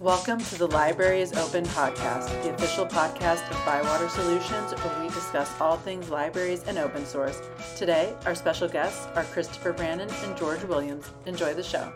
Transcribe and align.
Welcome 0.00 0.38
to 0.38 0.56
the 0.56 0.66
Library 0.66 1.20
is 1.20 1.34
Open 1.34 1.62
podcast, 1.62 2.42
the 2.42 2.54
official 2.54 2.86
podcast 2.86 3.46
of 3.50 3.66
Bywater 3.66 4.08
Solutions, 4.08 4.72
where 4.72 4.98
we 5.02 5.08
discuss 5.08 5.52
all 5.60 5.76
things 5.76 6.08
libraries 6.08 6.62
and 6.62 6.78
open 6.78 7.04
source. 7.04 7.38
Today, 7.76 8.16
our 8.24 8.34
special 8.34 8.66
guests 8.66 9.06
are 9.14 9.24
Christopher 9.24 9.74
Brannon 9.74 10.08
and 10.24 10.34
George 10.38 10.64
Williams. 10.64 11.10
Enjoy 11.26 11.52
the 11.52 11.62
show. 11.62 11.92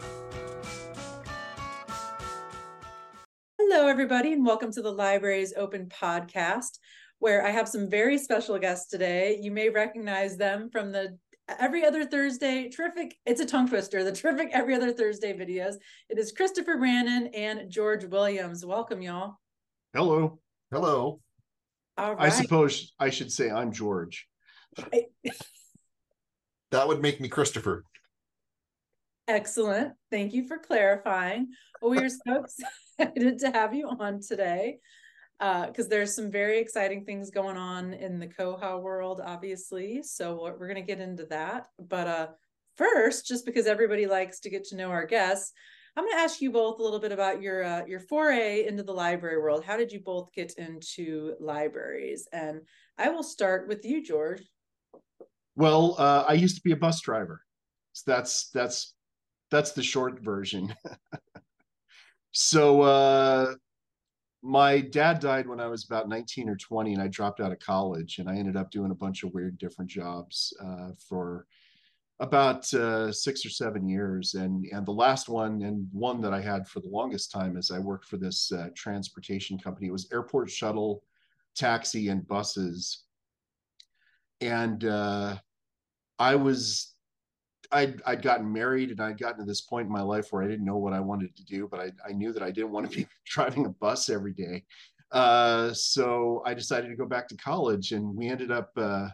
Hello, 3.58 3.88
everybody, 3.88 4.34
and 4.34 4.44
welcome 4.44 4.70
to 4.72 4.82
the 4.82 4.92
Libraries 4.92 5.54
Open 5.56 5.88
podcast, 5.88 6.78
where 7.20 7.42
I 7.42 7.52
have 7.52 7.70
some 7.70 7.88
very 7.88 8.18
special 8.18 8.58
guests 8.58 8.90
today. 8.90 9.38
You 9.40 9.50
may 9.50 9.70
recognize 9.70 10.36
them 10.36 10.68
from 10.70 10.92
the 10.92 11.16
every 11.48 11.84
other 11.84 12.04
Thursday, 12.04 12.68
terrific. 12.68 13.16
It's 13.26 13.40
a 13.40 13.46
tongue 13.46 13.68
twister. 13.68 14.04
The 14.04 14.12
terrific 14.12 14.50
every 14.52 14.74
other 14.74 14.92
Thursday 14.92 15.32
videos. 15.32 15.74
It 16.08 16.18
is 16.18 16.32
Christopher 16.32 16.76
Brannon 16.76 17.28
and 17.34 17.70
George 17.70 18.04
Williams. 18.04 18.64
Welcome, 18.64 19.02
y'all. 19.02 19.36
Hello. 19.94 20.38
Hello. 20.72 21.20
All 21.96 22.16
I 22.18 22.28
suppose 22.28 22.92
I 22.98 23.10
should 23.10 23.30
say 23.30 23.50
I'm 23.50 23.72
George. 23.72 24.26
That 26.70 26.88
would 26.88 27.00
make 27.00 27.20
me 27.20 27.28
Christopher. 27.28 27.84
Excellent. 29.28 29.92
Thank 30.10 30.32
you 30.32 30.48
for 30.48 30.58
clarifying. 30.58 31.52
Well, 31.80 31.92
we 31.92 31.98
are 31.98 32.08
so 32.08 32.44
excited 32.98 33.38
to 33.38 33.50
have 33.52 33.74
you 33.74 33.88
on 33.88 34.20
today 34.20 34.78
because 35.66 35.86
uh, 35.86 35.90
there's 35.90 36.14
some 36.14 36.30
very 36.30 36.58
exciting 36.58 37.04
things 37.04 37.30
going 37.30 37.58
on 37.58 37.92
in 37.92 38.18
the 38.18 38.26
Koha 38.26 38.80
world, 38.80 39.20
obviously. 39.22 40.02
So 40.02 40.40
we're, 40.42 40.56
we're 40.56 40.68
going 40.68 40.76
to 40.76 40.94
get 40.94 41.00
into 41.00 41.26
that. 41.26 41.66
But 41.78 42.06
uh, 42.06 42.26
first, 42.76 43.26
just 43.26 43.44
because 43.44 43.66
everybody 43.66 44.06
likes 44.06 44.40
to 44.40 44.50
get 44.50 44.64
to 44.66 44.76
know 44.76 44.90
our 44.90 45.04
guests, 45.04 45.52
I'm 45.96 46.04
going 46.04 46.16
to 46.16 46.22
ask 46.22 46.40
you 46.40 46.50
both 46.50 46.80
a 46.80 46.82
little 46.82 46.98
bit 46.98 47.12
about 47.12 47.42
your 47.42 47.62
uh, 47.62 47.84
your 47.86 48.00
foray 48.00 48.66
into 48.66 48.82
the 48.82 48.94
library 48.94 49.38
world. 49.38 49.64
How 49.64 49.76
did 49.76 49.92
you 49.92 50.00
both 50.00 50.32
get 50.32 50.54
into 50.56 51.34
libraries? 51.40 52.26
And 52.32 52.62
I 52.96 53.10
will 53.10 53.22
start 53.22 53.68
with 53.68 53.84
you, 53.84 54.02
George. 54.02 54.42
Well, 55.56 55.96
uh, 55.98 56.24
I 56.26 56.32
used 56.32 56.56
to 56.56 56.62
be 56.62 56.72
a 56.72 56.76
bus 56.76 57.00
driver. 57.02 57.42
So 57.92 58.10
that's 58.10 58.48
that's 58.48 58.94
that's 59.50 59.72
the 59.72 59.82
short 59.82 60.20
version. 60.20 60.74
so 62.32 62.80
uh, 62.80 63.54
my 64.44 64.78
dad 64.78 65.20
died 65.20 65.48
when 65.48 65.58
I 65.58 65.68
was 65.68 65.86
about 65.86 66.06
19 66.06 66.50
or 66.50 66.56
20, 66.56 66.92
and 66.92 67.02
I 67.02 67.08
dropped 67.08 67.40
out 67.40 67.50
of 67.50 67.58
college, 67.60 68.18
and 68.18 68.28
I 68.28 68.36
ended 68.36 68.56
up 68.56 68.70
doing 68.70 68.90
a 68.90 68.94
bunch 68.94 69.22
of 69.22 69.32
weird 69.32 69.56
different 69.56 69.90
jobs 69.90 70.52
uh, 70.62 70.90
for 71.08 71.46
about 72.20 72.72
uh, 72.74 73.10
six 73.10 73.46
or 73.46 73.48
seven 73.48 73.88
years. 73.88 74.34
And 74.34 74.66
and 74.66 74.84
the 74.84 74.92
last 74.92 75.30
one, 75.30 75.62
and 75.62 75.88
one 75.92 76.20
that 76.20 76.34
I 76.34 76.42
had 76.42 76.68
for 76.68 76.80
the 76.80 76.88
longest 76.88 77.32
time, 77.32 77.56
is 77.56 77.70
I 77.70 77.78
worked 77.78 78.04
for 78.04 78.18
this 78.18 78.52
uh, 78.52 78.68
transportation 78.74 79.58
company. 79.58 79.86
It 79.86 79.92
was 79.92 80.12
airport 80.12 80.50
shuttle, 80.50 81.02
taxi, 81.56 82.08
and 82.08 82.28
buses. 82.28 83.04
And 84.42 84.84
uh, 84.84 85.36
I 86.18 86.34
was 86.34 86.93
I'd, 87.72 88.02
I'd 88.06 88.22
gotten 88.22 88.52
married 88.52 88.90
and 88.90 89.00
I'd 89.00 89.18
gotten 89.18 89.40
to 89.40 89.44
this 89.44 89.60
point 89.60 89.86
in 89.86 89.92
my 89.92 90.02
life 90.02 90.28
where 90.30 90.42
I 90.42 90.48
didn't 90.48 90.64
know 90.64 90.76
what 90.76 90.92
I 90.92 91.00
wanted 91.00 91.36
to 91.36 91.44
do, 91.44 91.68
but 91.70 91.80
I, 91.80 91.92
I 92.08 92.12
knew 92.12 92.32
that 92.32 92.42
I 92.42 92.50
didn't 92.50 92.72
want 92.72 92.90
to 92.90 92.96
be 92.96 93.06
driving 93.26 93.66
a 93.66 93.70
bus 93.70 94.08
every 94.08 94.32
day. 94.32 94.64
Uh, 95.12 95.72
so 95.72 96.42
I 96.44 96.54
decided 96.54 96.88
to 96.88 96.96
go 96.96 97.06
back 97.06 97.28
to 97.28 97.36
college 97.36 97.92
and 97.92 98.16
we 98.16 98.28
ended 98.28 98.50
up, 98.50 98.70
uh, 98.76 99.08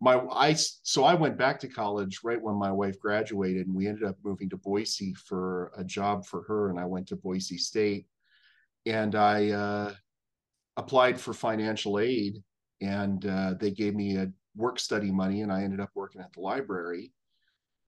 my, 0.00 0.20
I, 0.32 0.54
so 0.54 1.04
I 1.04 1.14
went 1.14 1.38
back 1.38 1.60
to 1.60 1.68
college 1.68 2.20
right 2.24 2.40
when 2.40 2.56
my 2.56 2.72
wife 2.72 2.98
graduated 2.98 3.66
and 3.66 3.76
we 3.76 3.86
ended 3.86 4.04
up 4.04 4.16
moving 4.24 4.50
to 4.50 4.56
Boise 4.56 5.14
for 5.14 5.72
a 5.76 5.84
job 5.84 6.26
for 6.26 6.42
her. 6.42 6.70
And 6.70 6.78
I 6.78 6.84
went 6.84 7.06
to 7.08 7.16
Boise 7.16 7.58
State 7.58 8.06
and 8.86 9.14
I, 9.14 9.50
uh, 9.50 9.94
applied 10.76 11.20
for 11.20 11.32
financial 11.32 12.00
aid 12.00 12.42
and, 12.80 13.24
uh, 13.26 13.54
they 13.60 13.70
gave 13.70 13.94
me 13.94 14.16
a 14.16 14.32
work 14.56 14.80
study 14.80 15.12
money 15.12 15.42
and 15.42 15.52
I 15.52 15.62
ended 15.62 15.80
up 15.80 15.90
working 15.94 16.20
at 16.20 16.32
the 16.32 16.40
library 16.40 17.12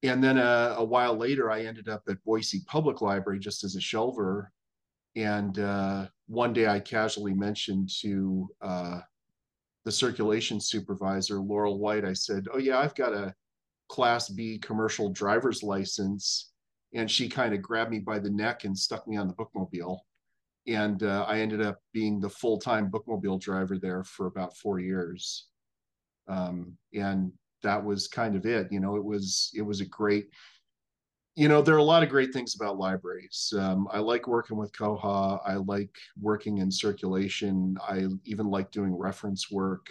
and 0.06 0.22
then 0.22 0.38
a, 0.38 0.42
uh, 0.42 0.74
a, 0.78 0.84
while 0.84 1.16
later, 1.16 1.50
I 1.50 1.62
ended 1.62 1.88
up 1.88 2.02
at 2.08 2.22
Boise 2.24 2.62
Public 2.66 3.00
Library 3.00 3.38
just 3.38 3.64
as 3.64 3.76
a 3.76 3.80
shelver. 3.80 4.48
And 5.14 5.58
uh, 5.58 6.06
one 6.26 6.52
day 6.52 6.66
I 6.66 6.80
casually 6.80 7.34
mentioned 7.34 7.90
to 8.00 8.48
uh, 8.60 9.00
the 9.84 9.92
circulation 9.92 10.60
supervisor, 10.60 11.40
Laurel 11.40 11.78
White, 11.78 12.04
I 12.04 12.12
said, 12.12 12.46
Oh, 12.52 12.58
yeah, 12.58 12.78
I've 12.78 12.94
got 12.94 13.14
a 13.14 13.34
Class 13.88 14.28
B 14.28 14.58
commercial 14.58 15.10
driver's 15.10 15.62
license. 15.62 16.50
And 16.94 17.10
she 17.10 17.28
kind 17.28 17.54
of 17.54 17.62
grabbed 17.62 17.90
me 17.90 18.00
by 18.00 18.18
the 18.18 18.30
neck 18.30 18.64
and 18.64 18.76
stuck 18.76 19.06
me 19.06 19.16
on 19.16 19.28
the 19.28 19.34
bookmobile. 19.34 19.98
And 20.66 21.02
uh, 21.02 21.24
I 21.28 21.38
ended 21.38 21.62
up 21.62 21.78
being 21.92 22.20
the 22.20 22.30
full 22.30 22.58
time 22.58 22.90
bookmobile 22.90 23.40
driver 23.40 23.78
there 23.78 24.04
for 24.04 24.26
about 24.26 24.56
four 24.56 24.80
years. 24.80 25.46
Um, 26.28 26.76
and 26.92 27.32
that 27.62 27.84
was 27.84 28.08
kind 28.08 28.36
of 28.36 28.46
it. 28.46 28.68
You 28.70 28.80
know, 28.80 28.96
it 28.96 29.04
was 29.04 29.50
it 29.54 29.62
was 29.62 29.80
a 29.80 29.86
great. 29.86 30.28
You 31.34 31.48
know, 31.48 31.60
there 31.60 31.74
are 31.74 31.78
a 31.78 31.84
lot 31.84 32.02
of 32.02 32.08
great 32.08 32.32
things 32.32 32.54
about 32.54 32.78
libraries. 32.78 33.52
Um, 33.58 33.88
I 33.92 33.98
like 33.98 34.26
working 34.26 34.56
with 34.56 34.72
Koha. 34.72 35.38
I 35.44 35.56
like 35.56 35.94
working 36.18 36.58
in 36.58 36.70
circulation. 36.70 37.76
I 37.86 38.06
even 38.24 38.46
like 38.46 38.70
doing 38.70 38.96
reference 38.96 39.50
work. 39.50 39.86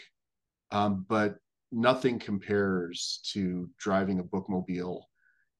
Um, 0.71 1.05
but 1.07 1.35
nothing 1.71 2.17
compares 2.17 3.19
to 3.33 3.69
driving 3.77 4.19
a 4.19 4.23
bookmobile 4.23 5.01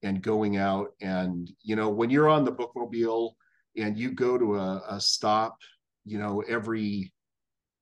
and 0.03 0.21
going 0.21 0.57
out 0.57 0.91
and 1.01 1.51
you 1.61 1.75
know 1.75 1.89
when 1.89 2.09
you're 2.09 2.29
on 2.29 2.45
the 2.45 2.51
bookmobile 2.51 3.33
and 3.75 3.97
you 3.97 4.11
go 4.11 4.37
to 4.37 4.55
a, 4.55 4.81
a 4.89 5.01
stop 5.01 5.57
you 6.05 6.17
know 6.17 6.41
every 6.47 7.11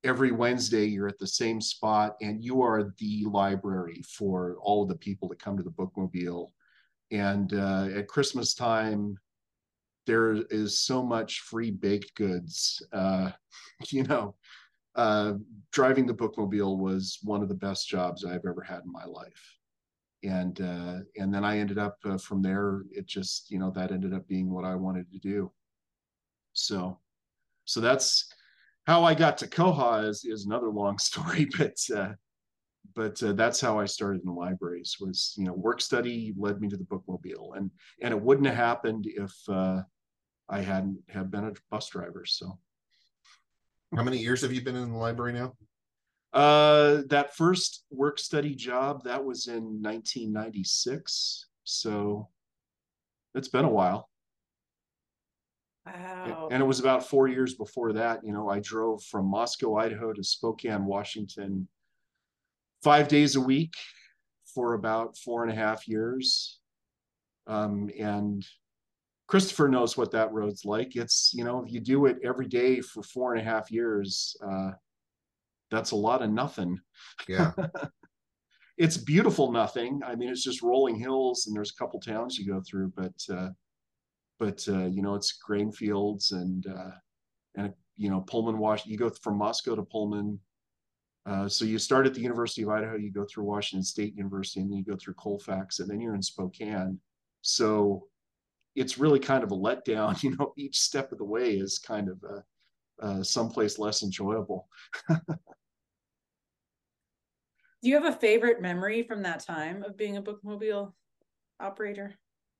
every 0.04 0.30
Wednesday 0.30 0.84
you're 0.84 1.08
at 1.08 1.18
the 1.18 1.26
same 1.26 1.60
spot 1.60 2.16
and 2.20 2.44
you 2.44 2.62
are 2.62 2.92
the 2.98 3.24
library 3.24 4.02
for 4.02 4.56
all 4.60 4.82
of 4.82 4.88
the 4.88 4.96
people 4.96 5.28
that 5.28 5.42
come 5.42 5.56
to 5.56 5.62
the 5.62 5.70
bookmobile. 5.70 6.50
And 7.10 7.52
uh, 7.54 7.88
at 7.94 8.08
Christmas 8.08 8.54
time, 8.54 9.16
there 10.06 10.34
is 10.50 10.80
so 10.80 11.02
much 11.02 11.40
free 11.40 11.70
baked 11.70 12.14
goods. 12.14 12.86
Uh, 12.92 13.30
you 13.88 14.02
know, 14.04 14.34
uh, 14.94 15.34
driving 15.72 16.06
the 16.06 16.14
bookmobile 16.14 16.78
was 16.78 17.18
one 17.22 17.42
of 17.42 17.48
the 17.48 17.54
best 17.54 17.88
jobs 17.88 18.24
I've 18.24 18.44
ever 18.46 18.62
had 18.62 18.82
in 18.84 18.92
my 18.92 19.04
life. 19.04 19.58
And 20.22 20.58
uh, 20.60 21.00
and 21.18 21.34
then 21.34 21.44
I 21.44 21.58
ended 21.58 21.76
up 21.76 21.98
uh, 22.06 22.16
from 22.16 22.40
there. 22.40 22.82
It 22.90 23.06
just 23.06 23.50
you 23.50 23.58
know 23.58 23.70
that 23.72 23.92
ended 23.92 24.14
up 24.14 24.26
being 24.26 24.50
what 24.50 24.64
I 24.64 24.74
wanted 24.74 25.10
to 25.12 25.18
do. 25.18 25.52
So, 26.54 26.98
so 27.66 27.80
that's 27.80 28.32
how 28.86 29.04
I 29.04 29.14
got 29.14 29.38
to 29.38 29.46
Koha 29.46 30.08
is, 30.08 30.24
is 30.24 30.46
another 30.46 30.70
long 30.70 30.98
story, 31.10 31.48
but 31.56 31.76
uh, 31.94 32.12
but 32.94 33.20
uh, 33.22 33.32
that's 33.32 33.60
how 33.60 33.78
I 33.78 33.86
started 33.86 34.20
in 34.20 34.26
the 34.26 34.32
libraries. 34.32 34.96
Was 35.00 35.34
you 35.36 35.44
know 35.44 35.54
work 35.54 35.80
study 35.80 36.34
led 36.36 36.60
me 36.60 36.68
to 36.68 36.76
the 36.76 36.84
bookmobile, 36.84 37.56
and 37.56 37.70
and 38.02 38.12
it 38.12 38.20
wouldn't 38.20 38.46
have 38.46 38.56
happened 38.56 39.06
if 39.06 39.32
uh, 39.48 39.82
I 40.48 40.60
hadn't 40.60 40.98
have 41.08 41.30
been 41.30 41.44
a 41.44 41.52
bus 41.70 41.88
driver. 41.88 42.24
So, 42.26 42.58
how 43.96 44.02
many 44.02 44.18
years 44.18 44.42
have 44.42 44.52
you 44.52 44.62
been 44.62 44.76
in 44.76 44.92
the 44.92 44.98
library 44.98 45.32
now? 45.32 45.54
Uh, 46.34 47.02
that 47.06 47.36
first 47.36 47.84
work 47.90 48.18
study 48.18 48.56
job 48.56 49.04
that 49.04 49.24
was 49.24 49.46
in 49.46 49.80
1996. 49.80 51.46
So 51.62 52.28
it's 53.36 53.48
been 53.48 53.64
a 53.64 53.70
while. 53.70 54.10
Wow. 55.86 56.48
And 56.50 56.62
it 56.62 56.66
was 56.66 56.80
about 56.80 57.08
four 57.08 57.28
years 57.28 57.54
before 57.54 57.92
that. 57.92 58.20
You 58.24 58.32
know, 58.32 58.48
I 58.48 58.60
drove 58.60 59.02
from 59.04 59.26
Moscow, 59.26 59.76
Idaho 59.76 60.12
to 60.12 60.24
Spokane, 60.24 60.86
Washington, 60.86 61.68
five 62.82 63.08
days 63.08 63.36
a 63.36 63.40
week 63.40 63.74
for 64.54 64.74
about 64.74 65.16
four 65.18 65.42
and 65.42 65.52
a 65.52 65.54
half 65.54 65.86
years. 65.86 66.60
Um, 67.46 67.90
and 67.98 68.46
Christopher 69.26 69.68
knows 69.68 69.96
what 69.96 70.10
that 70.12 70.32
road's 70.32 70.64
like. 70.64 70.96
It's, 70.96 71.32
you 71.34 71.44
know, 71.44 71.62
if 71.64 71.72
you 71.72 71.80
do 71.80 72.06
it 72.06 72.18
every 72.22 72.46
day 72.46 72.80
for 72.80 73.02
four 73.02 73.34
and 73.34 73.40
a 73.40 73.44
half 73.44 73.70
years, 73.70 74.36
uh, 74.46 74.70
that's 75.70 75.90
a 75.90 75.96
lot 75.96 76.22
of 76.22 76.30
nothing. 76.30 76.78
Yeah. 77.28 77.52
it's 78.78 78.96
beautiful 78.96 79.50
nothing. 79.52 80.00
I 80.04 80.14
mean, 80.14 80.28
it's 80.28 80.44
just 80.44 80.62
rolling 80.62 80.96
hills 80.96 81.46
and 81.46 81.56
there's 81.56 81.72
a 81.72 81.76
couple 81.82 82.00
towns 82.00 82.38
you 82.38 82.46
go 82.46 82.62
through, 82.66 82.92
but 82.96 83.14
uh, 83.34 83.50
but 84.44 84.62
uh, 84.68 84.84
you 84.84 85.00
know 85.00 85.14
it's 85.14 85.32
grain 85.32 85.72
fields 85.72 86.32
and 86.32 86.66
uh, 86.66 86.90
and 87.56 87.72
you 87.96 88.10
know 88.10 88.20
Pullman, 88.20 88.58
Washington. 88.58 88.92
You 88.92 88.98
go 88.98 89.08
from 89.22 89.38
Moscow 89.38 89.74
to 89.74 89.82
Pullman. 89.82 90.38
Uh, 91.24 91.48
so 91.48 91.64
you 91.64 91.78
start 91.78 92.04
at 92.06 92.12
the 92.12 92.20
University 92.20 92.60
of 92.62 92.68
Idaho, 92.68 92.96
you 92.96 93.10
go 93.10 93.24
through 93.24 93.44
Washington 93.44 93.82
State 93.82 94.14
University, 94.14 94.60
and 94.60 94.70
then 94.70 94.76
you 94.76 94.84
go 94.84 94.96
through 94.96 95.14
Colfax, 95.14 95.78
and 95.78 95.88
then 95.88 95.98
you're 95.98 96.14
in 96.14 96.22
Spokane. 96.22 97.00
So 97.40 98.08
it's 98.74 98.98
really 98.98 99.18
kind 99.18 99.42
of 99.42 99.50
a 99.50 99.56
letdown. 99.56 100.22
You 100.22 100.36
know, 100.36 100.52
each 100.58 100.78
step 100.78 101.12
of 101.12 101.16
the 101.18 101.24
way 101.24 101.54
is 101.54 101.78
kind 101.78 102.10
of 102.10 102.22
a, 102.22 102.44
uh, 103.02 103.22
someplace 103.22 103.78
less 103.78 104.02
enjoyable. 104.02 104.68
Do 105.08 105.24
you 107.82 107.94
have 107.94 108.14
a 108.14 108.18
favorite 108.18 108.60
memory 108.60 109.02
from 109.02 109.22
that 109.22 109.40
time 109.40 109.82
of 109.82 109.96
being 109.96 110.18
a 110.18 110.22
bookmobile 110.22 110.92
operator? 111.58 112.12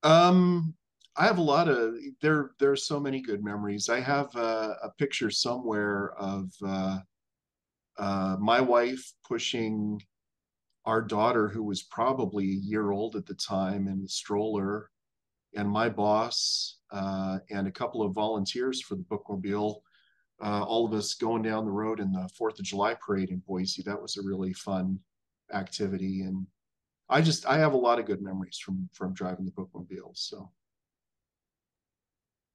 Um, 0.03 0.75
I 1.17 1.27
have 1.27 1.39
a 1.39 1.43
lot 1.43 1.69
of 1.69 1.95
there. 2.21 2.51
There's 2.59 2.87
so 2.87 2.99
many 2.99 3.21
good 3.21 3.45
memories. 3.45 3.89
I 3.89 4.01
have 4.01 4.35
a, 4.35 4.77
a 4.83 4.91
picture 4.99 5.31
somewhere 5.31 6.13
of 6.19 6.51
uh, 6.67 6.99
uh, 7.99 8.37
my 8.41 8.61
wife 8.61 9.13
pushing 9.27 10.03
our 10.85 11.01
daughter, 11.01 11.49
who 11.49 11.63
was 11.63 11.83
probably 11.83 12.45
a 12.45 12.63
year 12.63 12.91
old 12.91 13.17
at 13.17 13.27
the 13.27 13.35
time, 13.35 13.87
in 13.87 14.03
the 14.03 14.09
stroller, 14.09 14.91
and 15.55 15.69
my 15.69 15.89
boss 15.89 16.79
uh, 16.91 17.39
and 17.51 17.69
a 17.69 17.73
couple 17.73 18.03
of 18.03 18.13
volunteers 18.13 18.81
for 18.83 18.97
the 18.97 19.05
bookmobile. 19.05 19.77
Uh, 20.43 20.65
all 20.65 20.85
of 20.85 20.93
us 20.93 21.15
going 21.15 21.43
down 21.43 21.65
the 21.65 21.71
road 21.71 22.01
in 22.01 22.11
the 22.11 22.29
Fourth 22.37 22.59
of 22.59 22.65
July 22.65 22.95
parade 22.95 23.31
in 23.31 23.39
Boise. 23.47 23.83
That 23.83 24.03
was 24.03 24.17
a 24.17 24.23
really 24.23 24.53
fun 24.53 24.99
activity, 25.53 26.23
and 26.23 26.45
I 27.09 27.21
just 27.23 27.47
I 27.47 27.57
have 27.59 27.75
a 27.75 27.79
lot 27.79 28.01
of 28.01 28.07
good 28.07 28.21
memories 28.21 28.59
from 28.59 28.89
from 28.93 29.15
driving 29.15 29.45
the 29.45 29.53
bookmobile. 29.53 30.11
So 30.15 30.51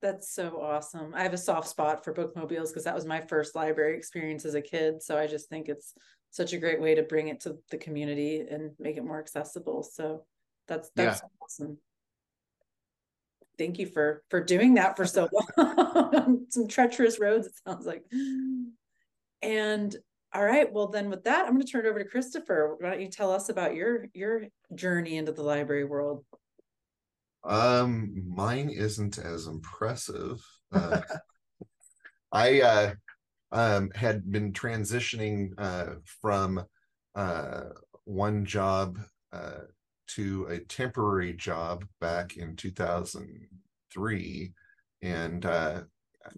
that's 0.02 0.34
so 0.34 0.62
awesome. 0.62 1.14
I 1.14 1.24
have 1.24 1.34
a 1.34 1.38
soft 1.38 1.68
spot 1.68 2.04
for 2.04 2.14
bookmobiles 2.14 2.72
because 2.72 2.84
that 2.86 2.96
was 2.96 3.06
my 3.06 3.22
first 3.22 3.56
library 3.56 3.98
experience 3.98 4.46
as 4.46 4.56
a 4.56 4.62
kid. 4.62 5.02
So 5.04 5.18
I 5.18 5.28
just 5.28 5.50
think 5.50 5.70
it's 5.70 5.94
such 6.32 6.54
a 6.54 6.58
great 6.58 6.82
way 6.82 6.96
to 6.96 7.04
bring 7.04 7.28
it 7.28 7.42
to 7.42 7.58
the 7.72 7.78
community 7.78 8.46
and 8.50 8.72
make 8.80 8.98
it 8.98 9.04
more 9.04 9.20
accessible. 9.20 9.84
So 9.84 10.26
that's 10.68 10.92
that's 10.96 11.22
yeah. 11.22 11.30
awesome. 11.42 11.78
Thank 13.58 13.80
you 13.80 13.88
for 13.88 14.24
for 14.30 14.42
doing 14.42 14.76
that 14.76 14.96
for 14.96 15.06
so 15.06 15.28
long. 15.58 16.46
Some 16.50 16.68
treacherous 16.68 17.20
roads, 17.20 17.48
it 17.48 17.54
sounds 17.68 17.86
like. 17.86 18.04
And 19.42 19.96
all 20.34 20.44
right, 20.44 20.72
well 20.72 20.88
then 20.88 21.10
with 21.10 21.24
that, 21.24 21.46
I'm 21.46 21.54
going 21.54 21.66
to 21.66 21.72
turn 21.72 21.86
it 21.86 21.90
over 21.90 22.00
to 22.00 22.10
Christopher. 22.10 22.78
Why 22.80 22.92
don't 22.92 23.02
you 23.02 23.10
tell 23.10 23.32
us 23.32 23.50
about 23.50 23.76
your 23.76 24.08
your 24.14 24.44
journey 24.74 25.18
into 25.18 25.32
the 25.32 25.44
library 25.44 25.86
world? 25.86 26.24
Um, 27.44 28.24
mine 28.28 28.70
isn't 28.70 29.18
as 29.18 29.48
impressive. 29.48 30.40
Uh, 30.72 31.02
I 32.32 32.62
uh, 32.62 32.94
um, 33.52 33.92
had 33.96 34.32
been 34.32 34.54
transitioning 34.54 35.52
uh, 35.58 35.96
from 36.22 36.64
uh, 37.16 37.62
one 38.06 38.46
job 38.46 39.00
uh, 39.34 39.62
to 40.08 40.46
a 40.46 40.60
temporary 40.60 41.34
job 41.34 41.86
back 42.00 42.38
in 42.38 42.56
2003, 42.56 44.52
and 45.02 45.46
uh, 45.46 45.82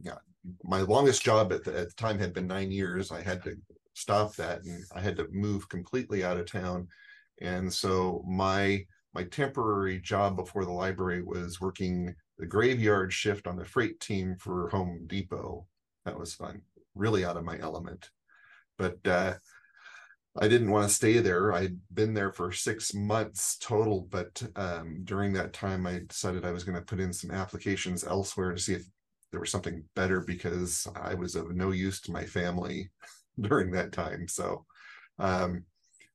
yeah, 0.02 0.18
my 0.64 0.82
longest 0.82 1.24
job 1.24 1.52
at 1.54 1.64
the, 1.64 1.78
at 1.78 1.88
the 1.90 1.96
time 1.96 2.20
had 2.20 2.34
been 2.34 2.48
nine 2.48 2.72
years. 2.72 3.12
I 3.12 3.22
had 3.22 3.44
to 3.44 3.56
stop 3.94 4.36
that, 4.36 4.64
and 4.64 4.84
I 4.96 5.02
had 5.02 5.18
to 5.18 5.28
move 5.32 5.68
completely 5.70 6.24
out 6.24 6.38
of 6.38 6.50
town, 6.50 6.88
and 7.42 7.72
so 7.74 8.24
my 8.28 8.86
my 9.14 9.24
temporary 9.26 10.00
job 10.00 10.36
before 10.36 10.66
the 10.66 10.72
library 10.72 11.22
was 11.22 11.60
working 11.60 12.16
the 12.38 12.46
graveyard 12.46 13.12
shift 13.14 13.48
on 13.48 13.56
the 13.56 13.66
freight 13.66 14.00
team 14.00 14.36
for 14.40 14.70
Home 14.70 15.06
Depot. 15.08 15.66
That 16.06 16.18
was 16.18 16.34
fun, 16.34 16.62
really 16.96 17.26
out 17.26 17.38
of 17.38 17.44
my 17.44 17.60
element. 17.60 18.10
But 18.78 19.06
uh, 19.06 19.34
I 20.40 20.48
didn't 20.48 20.72
want 20.72 20.88
to 20.88 20.94
stay 20.94 21.20
there. 21.20 21.52
I'd 21.52 21.78
been 21.94 22.14
there 22.14 22.32
for 22.32 22.52
six 22.52 22.94
months 22.94 23.58
total, 23.58 24.08
but 24.10 24.42
um, 24.56 25.02
during 25.04 25.34
that 25.34 25.52
time, 25.52 25.86
I 25.86 26.02
decided 26.08 26.46
I 26.46 26.52
was 26.52 26.64
going 26.64 26.78
to 26.78 26.86
put 26.86 27.02
in 27.02 27.12
some 27.12 27.32
applications 27.32 28.06
elsewhere 28.06 28.54
to 28.54 28.60
see 28.60 28.74
if 28.74 28.86
there 29.32 29.42
was 29.42 29.52
something 29.52 29.84
better 29.96 30.22
because 30.22 30.88
I 30.96 31.16
was 31.16 31.36
of 31.36 31.54
no 31.56 31.72
use 31.72 32.00
to 32.02 32.12
my 32.12 32.26
family 32.26 32.90
during 33.40 33.72
that 33.72 33.92
time. 33.92 34.28
So 34.28 34.66
um, 35.20 35.66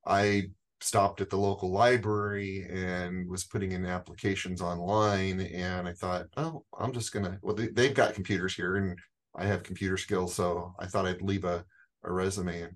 I 0.06 0.48
stopped 0.86 1.20
at 1.20 1.28
the 1.30 1.36
local 1.36 1.72
library 1.72 2.64
and 2.70 3.28
was 3.28 3.42
putting 3.42 3.72
in 3.72 3.84
applications 3.84 4.62
online 4.62 5.40
and 5.40 5.88
i 5.88 5.92
thought 5.92 6.26
oh 6.36 6.64
i'm 6.78 6.92
just 6.92 7.12
gonna 7.12 7.36
well 7.42 7.56
they, 7.56 7.66
they've 7.68 7.94
got 7.94 8.14
computers 8.14 8.54
here 8.54 8.76
and 8.76 8.96
i 9.36 9.44
have 9.44 9.64
computer 9.64 9.96
skills 9.96 10.32
so 10.32 10.72
i 10.78 10.86
thought 10.86 11.04
i'd 11.04 11.20
leave 11.22 11.44
a, 11.44 11.64
a 12.04 12.12
resume 12.12 12.62
and 12.62 12.72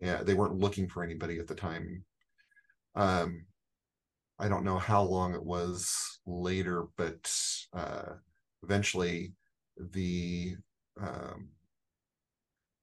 yeah 0.00 0.24
they 0.24 0.34
weren't 0.34 0.58
looking 0.58 0.88
for 0.88 1.04
anybody 1.04 1.38
at 1.38 1.46
the 1.46 1.54
time. 1.54 2.04
Um 2.96 3.44
i 4.40 4.48
don't 4.48 4.64
know 4.64 4.78
how 4.78 5.02
long 5.02 5.32
it 5.32 5.44
was 5.44 6.20
later 6.26 6.86
but 6.96 7.32
uh 7.76 8.14
eventually 8.64 9.32
the 9.92 10.56
um 11.00 11.50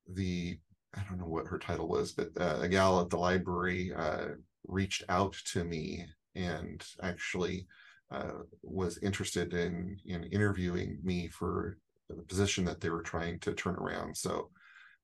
the 0.07 0.57
I 0.97 1.03
don't 1.07 1.19
know 1.19 1.27
what 1.27 1.47
her 1.47 1.59
title 1.59 1.87
was, 1.87 2.11
but 2.11 2.29
uh, 2.39 2.59
a 2.61 2.67
gal 2.67 2.99
at 3.01 3.09
the 3.09 3.17
library 3.17 3.93
uh, 3.95 4.29
reached 4.67 5.03
out 5.09 5.35
to 5.53 5.63
me 5.63 6.05
and 6.35 6.83
actually 7.01 7.67
uh, 8.11 8.43
was 8.63 8.97
interested 8.99 9.53
in 9.53 9.97
in 10.05 10.23
interviewing 10.25 10.99
me 11.03 11.27
for 11.27 11.77
the 12.09 12.23
position 12.23 12.63
that 12.65 12.79
they 12.79 12.89
were 12.89 13.01
trying 13.01 13.39
to 13.39 13.53
turn 13.53 13.75
around. 13.75 14.15
So 14.15 14.49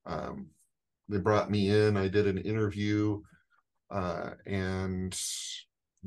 um, 0.05 0.47
they 1.09 1.17
brought 1.17 1.51
me 1.51 1.69
in. 1.69 1.97
I 1.97 2.07
did 2.07 2.27
an 2.27 2.37
interview 2.37 3.21
uh, 3.91 4.31
and 4.45 5.17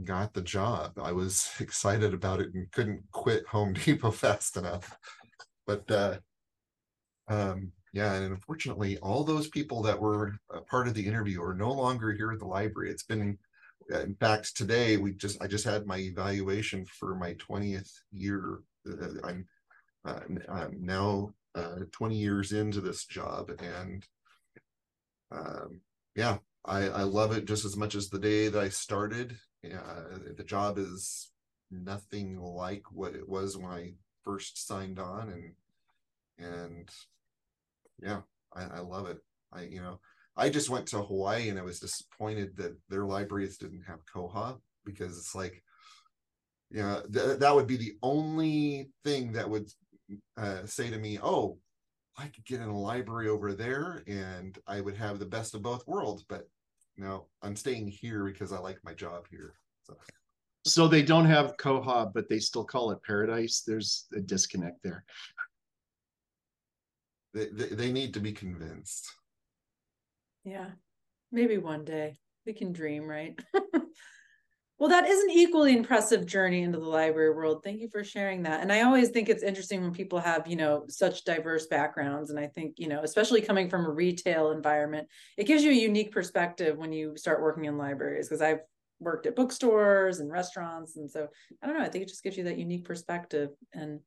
got 0.04 0.34
the 0.34 0.42
job. 0.42 0.98
I 1.00 1.12
was 1.12 1.50
excited 1.60 2.14
about 2.14 2.40
it 2.40 2.54
and 2.54 2.70
couldn't 2.72 3.02
quit 3.12 3.46
Home 3.48 3.72
Depot 3.72 4.10
fast 4.12 4.56
enough. 4.56 4.96
But 5.66 5.90
uh, 5.90 6.18
um, 7.28 7.72
yeah, 7.92 8.14
and 8.14 8.26
unfortunately, 8.26 8.98
all 8.98 9.24
those 9.24 9.48
people 9.48 9.82
that 9.82 10.00
were 10.00 10.36
part 10.68 10.88
of 10.88 10.94
the 10.94 11.06
interview 11.06 11.42
are 11.42 11.54
no 11.54 11.72
longer 11.72 12.12
here 12.12 12.32
at 12.32 12.38
the 12.38 12.46
library. 12.46 12.90
It's 12.90 13.04
been, 13.04 13.38
uh, 13.92 14.00
in 14.00 14.14
fact, 14.14 14.56
today 14.56 14.96
we 14.96 15.12
just 15.12 15.40
I 15.40 15.46
just 15.46 15.64
had 15.64 15.86
my 15.86 15.98
evaluation 15.98 16.84
for 16.86 17.14
my 17.14 17.34
twentieth 17.34 17.90
year. 18.12 18.60
Uh, 18.88 19.20
I'm, 19.24 19.46
I'm 20.04 20.76
now 20.80 21.32
uh, 21.54 21.80
twenty 21.90 22.16
years 22.16 22.52
into 22.52 22.80
this 22.80 23.06
job, 23.06 23.50
and 23.60 24.06
um, 25.32 25.80
yeah, 26.14 26.38
I, 26.64 26.88
I 26.88 27.02
love 27.02 27.32
it 27.32 27.46
just 27.46 27.64
as 27.64 27.76
much 27.76 27.94
as 27.94 28.08
the 28.08 28.18
day 28.18 28.48
that 28.48 28.62
I 28.62 28.68
started. 28.68 29.36
Uh, 29.64 30.18
the 30.36 30.44
job 30.44 30.78
is 30.78 31.30
nothing 31.70 32.38
like 32.38 32.82
what 32.92 33.14
it 33.14 33.28
was 33.28 33.56
when 33.56 33.70
I 33.70 33.94
first 34.22 34.66
signed 34.66 34.98
on, 34.98 35.30
and 35.30 35.52
and 36.38 36.88
yeah, 38.00 38.20
I, 38.54 38.64
I 38.64 38.78
love 38.80 39.06
it. 39.06 39.18
I 39.52 39.62
you 39.62 39.80
know 39.80 40.00
I 40.36 40.50
just 40.50 40.68
went 40.68 40.86
to 40.88 41.02
Hawaii 41.02 41.48
and 41.48 41.58
I 41.58 41.62
was 41.62 41.80
disappointed 41.80 42.56
that 42.58 42.76
their 42.88 43.06
libraries 43.06 43.56
didn't 43.56 43.84
have 43.86 44.04
Koha 44.04 44.58
because 44.84 45.16
it's 45.16 45.34
like, 45.34 45.62
you 46.70 46.82
know, 46.82 47.02
th- 47.12 47.38
that 47.38 47.54
would 47.54 47.66
be 47.66 47.78
the 47.78 47.96
only 48.02 48.90
thing 49.02 49.32
that 49.32 49.48
would 49.48 49.70
uh, 50.36 50.66
say 50.66 50.90
to 50.90 50.98
me, 50.98 51.18
oh, 51.22 51.58
I 52.18 52.26
could 52.26 52.44
get 52.44 52.60
in 52.60 52.68
a 52.68 52.78
library 52.78 53.28
over 53.28 53.54
there 53.54 54.02
and 54.06 54.58
I 54.66 54.80
would 54.82 54.96
have 54.96 55.18
the 55.18 55.26
best 55.26 55.54
of 55.54 55.62
both 55.62 55.86
worlds. 55.86 56.24
But 56.28 56.46
no, 56.98 57.28
I'm 57.42 57.56
staying 57.56 57.88
here 57.88 58.24
because 58.24 58.52
I 58.52 58.58
like 58.58 58.78
my 58.84 58.92
job 58.92 59.24
here. 59.30 59.54
So. 59.84 59.96
So 60.66 60.88
they 60.88 61.02
don't 61.02 61.26
have 61.26 61.56
Koha, 61.58 62.12
but 62.12 62.28
they 62.28 62.40
still 62.40 62.64
call 62.64 62.90
it 62.90 63.02
paradise. 63.04 63.62
There's 63.64 64.06
a 64.14 64.20
disconnect 64.20 64.82
there 64.82 65.04
they, 67.44 67.66
they, 67.68 67.92
need 67.92 68.14
to 68.14 68.20
be 68.20 68.32
convinced. 68.32 69.06
Yeah. 70.44 70.70
Maybe 71.30 71.58
one 71.58 71.84
day. 71.84 72.18
We 72.46 72.52
can 72.52 72.72
dream 72.72 73.06
right? 73.08 73.38
Well 74.78 74.90
that 74.90 75.06
is 75.06 75.22
an 75.24 75.30
equally 75.30 75.74
impressive 75.74 76.26
journey 76.26 76.62
into 76.62 76.78
the 76.78 76.84
library 76.84 77.34
world. 77.34 77.62
Thank 77.64 77.80
you 77.80 77.88
for 77.88 78.04
sharing 78.04 78.42
that. 78.42 78.60
And 78.60 78.70
i 78.70 78.82
always 78.82 79.08
think 79.08 79.28
it's 79.28 79.42
interesting 79.42 79.80
when 79.80 79.92
people 79.92 80.18
have 80.18 80.46
you 80.46 80.56
know 80.56 80.84
such 80.88 81.24
diverse 81.24 81.66
backgrounds. 81.66 82.30
And 82.30 82.38
i 82.38 82.46
think 82.46 82.74
you 82.76 82.88
know 82.88 83.00
especially 83.02 83.40
coming 83.40 83.70
from 83.70 83.86
a 83.86 83.90
retail 83.90 84.50
environment 84.50 85.08
it 85.38 85.44
gives 85.44 85.62
you 85.62 85.70
a 85.70 85.74
unique 85.74 86.12
perspective 86.12 86.76
when 86.76 86.92
you 86.92 87.16
start 87.16 87.42
working 87.42 87.64
in 87.64 87.78
libraries 87.78 88.28
because 88.28 88.42
i've 88.42 88.60
worked 88.98 89.26
at 89.26 89.36
bookstores 89.36 90.20
and 90.20 90.30
restaurants. 90.30 90.96
And 90.96 91.10
so 91.10 91.28
i 91.62 91.66
don't 91.66 91.78
know 91.78 91.84
i 91.84 91.88
think 91.88 92.02
it 92.02 92.08
just 92.08 92.22
gives 92.22 92.36
you 92.36 92.44
that 92.44 92.58
unique 92.58 92.84
perspective. 92.84 93.50
And 93.72 94.00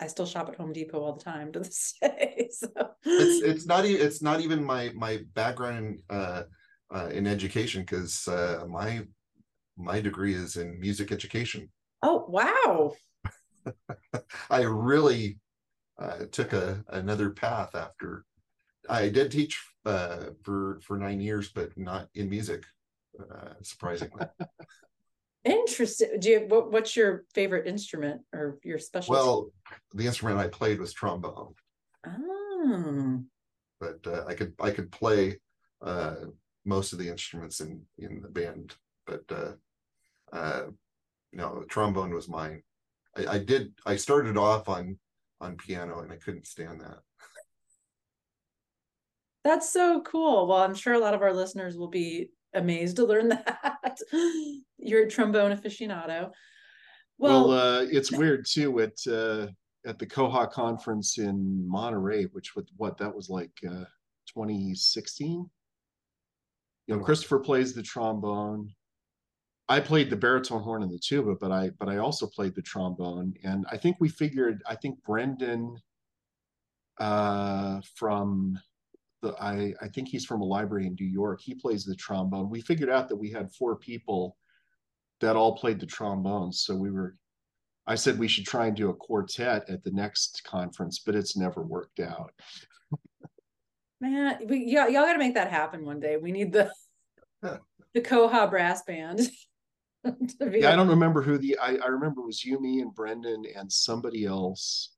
I 0.00 0.06
still 0.06 0.26
shop 0.26 0.48
at 0.48 0.56
Home 0.56 0.72
Depot 0.72 1.02
all 1.02 1.14
the 1.14 1.22
time 1.22 1.52
to 1.52 1.60
this 1.60 1.94
day. 2.00 2.48
So. 2.50 2.68
It's 3.04 3.42
it's 3.42 3.66
not 3.66 3.84
even 3.84 4.06
it's 4.06 4.22
not 4.22 4.40
even 4.40 4.64
my 4.64 4.90
my 4.94 5.20
background 5.34 5.78
in 5.78 6.16
uh, 6.16 6.42
uh, 6.94 7.08
in 7.12 7.26
education 7.26 7.82
because 7.82 8.26
uh, 8.28 8.64
my 8.68 9.02
my 9.76 10.00
degree 10.00 10.34
is 10.34 10.56
in 10.56 10.80
music 10.80 11.12
education. 11.12 11.70
Oh 12.02 12.24
wow! 12.28 12.94
I 14.50 14.62
really 14.62 15.38
uh, 15.98 16.26
took 16.30 16.52
a 16.52 16.82
another 16.88 17.30
path 17.30 17.74
after 17.74 18.24
I 18.88 19.08
did 19.08 19.30
teach 19.30 19.62
uh, 19.84 20.30
for 20.42 20.80
for 20.82 20.96
nine 20.96 21.20
years, 21.20 21.50
but 21.50 21.76
not 21.76 22.08
in 22.14 22.28
music, 22.28 22.64
uh, 23.18 23.54
surprisingly. 23.62 24.26
Interesting. 25.44 26.20
Do 26.20 26.28
you 26.28 26.46
what, 26.48 26.70
what's 26.70 26.94
your 26.94 27.24
favorite 27.34 27.66
instrument 27.66 28.22
or 28.32 28.58
your 28.62 28.78
special? 28.78 29.12
Well, 29.12 29.52
the 29.94 30.06
instrument 30.06 30.38
I 30.38 30.48
played 30.48 30.78
was 30.78 30.92
trombone. 30.92 31.54
Oh. 32.06 33.22
But 33.80 34.06
uh, 34.06 34.24
I 34.26 34.34
could 34.34 34.52
I 34.60 34.70
could 34.70 34.92
play 34.92 35.38
uh, 35.80 36.16
most 36.66 36.92
of 36.92 36.98
the 36.98 37.08
instruments 37.08 37.60
in 37.60 37.82
in 37.98 38.20
the 38.20 38.28
band, 38.28 38.74
but 39.06 39.22
uh, 39.30 39.52
uh, 40.32 40.64
no, 41.32 41.64
trombone 41.68 42.12
was 42.12 42.28
mine. 42.28 42.62
I, 43.16 43.34
I 43.34 43.38
did. 43.38 43.72
I 43.86 43.96
started 43.96 44.36
off 44.36 44.68
on 44.68 44.98
on 45.40 45.56
piano, 45.56 46.00
and 46.00 46.12
I 46.12 46.16
couldn't 46.16 46.46
stand 46.46 46.82
that. 46.82 46.98
That's 49.42 49.72
so 49.72 50.02
cool. 50.02 50.46
Well, 50.46 50.58
I'm 50.58 50.74
sure 50.74 50.92
a 50.92 50.98
lot 50.98 51.14
of 51.14 51.22
our 51.22 51.32
listeners 51.32 51.78
will 51.78 51.88
be 51.88 52.28
amazed 52.54 52.96
to 52.96 53.04
learn 53.04 53.28
that 53.28 53.98
you're 54.78 55.04
a 55.04 55.10
trombone 55.10 55.56
aficionado. 55.56 56.30
Well, 57.18 57.48
well 57.48 57.50
uh, 57.50 57.82
it's 57.82 58.12
weird 58.20 58.46
too 58.46 58.80
at 58.80 58.96
uh, 59.06 59.48
at 59.86 59.98
the 59.98 60.06
Koha 60.06 60.50
conference 60.50 61.18
in 61.18 61.68
Monterey, 61.68 62.24
which 62.32 62.54
was 62.54 62.66
what 62.76 62.98
that 62.98 63.14
was 63.14 63.28
like 63.28 63.52
uh, 63.66 63.84
2016. 64.34 65.48
You 66.86 66.96
know, 66.96 67.02
Christopher 67.02 67.38
plays 67.38 67.72
the 67.72 67.82
trombone. 67.82 68.70
I 69.68 69.78
played 69.78 70.10
the 70.10 70.16
baritone 70.16 70.62
horn 70.62 70.82
and 70.82 70.92
the 70.92 70.98
tuba, 70.98 71.36
but 71.40 71.52
I 71.52 71.70
but 71.78 71.88
I 71.88 71.98
also 71.98 72.26
played 72.26 72.54
the 72.54 72.62
trombone, 72.62 73.34
and 73.44 73.64
I 73.70 73.76
think 73.76 73.96
we 74.00 74.08
figured. 74.08 74.62
I 74.66 74.74
think 74.74 75.00
Brendan 75.04 75.76
uh, 76.98 77.80
from 77.94 78.58
the 79.22 79.34
I 79.40 79.74
I 79.80 79.88
think 79.88 80.08
he's 80.08 80.24
from 80.24 80.40
a 80.40 80.46
library 80.46 80.86
in 80.86 80.96
New 80.98 81.06
York. 81.06 81.40
He 81.42 81.54
plays 81.54 81.84
the 81.84 81.94
trombone. 81.94 82.50
We 82.50 82.60
figured 82.60 82.90
out 82.90 83.08
that 83.08 83.16
we 83.16 83.30
had 83.30 83.52
four 83.52 83.76
people 83.76 84.36
that 85.20 85.36
all 85.36 85.56
played 85.56 85.80
the 85.80 85.86
trombone, 85.86 86.52
so 86.52 86.76
we 86.76 86.90
were. 86.90 87.16
I 87.86 87.94
said 87.94 88.18
we 88.18 88.28
should 88.28 88.46
try 88.46 88.66
and 88.66 88.76
do 88.76 88.90
a 88.90 88.94
quartet 88.94 89.68
at 89.68 89.82
the 89.82 89.90
next 89.90 90.42
conference, 90.44 91.00
but 91.04 91.16
it's 91.16 91.36
never 91.36 91.62
worked 91.62 91.98
out. 91.98 92.32
Man, 94.00 94.38
we, 94.46 94.64
y'all, 94.66 94.88
y'all 94.88 95.04
got 95.04 95.14
to 95.14 95.18
make 95.18 95.34
that 95.34 95.50
happen 95.50 95.84
one 95.84 95.98
day. 95.98 96.16
We 96.16 96.30
need 96.30 96.52
the 96.52 96.70
the 97.42 98.00
Koha 98.00 98.48
brass 98.48 98.82
band. 98.82 99.20
yeah, 100.04 100.72
I 100.72 100.76
don't 100.76 100.88
remember 100.88 101.20
who 101.20 101.36
the 101.36 101.58
I, 101.58 101.76
I 101.76 101.88
remember 101.88 102.22
it 102.22 102.26
was 102.26 102.44
you, 102.44 102.60
me, 102.60 102.80
and 102.80 102.94
Brendan 102.94 103.44
and 103.56 103.70
somebody 103.70 104.24
else 104.24 104.90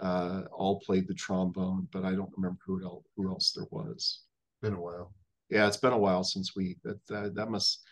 uh, 0.00 0.42
all 0.52 0.80
played 0.80 1.08
the 1.08 1.14
trombone, 1.14 1.88
but 1.92 2.04
I 2.04 2.12
don't 2.12 2.32
remember 2.36 2.58
who 2.64 2.84
else 2.84 3.04
who 3.16 3.28
else 3.28 3.52
there 3.52 3.66
was. 3.70 4.22
Been 4.62 4.74
a 4.74 4.80
while. 4.80 5.12
Yeah, 5.50 5.66
it's 5.66 5.76
been 5.76 5.92
a 5.92 5.98
while 5.98 6.24
since 6.24 6.54
we 6.54 6.76
that 6.84 7.04
that, 7.08 7.34
that 7.34 7.50
must 7.50 7.82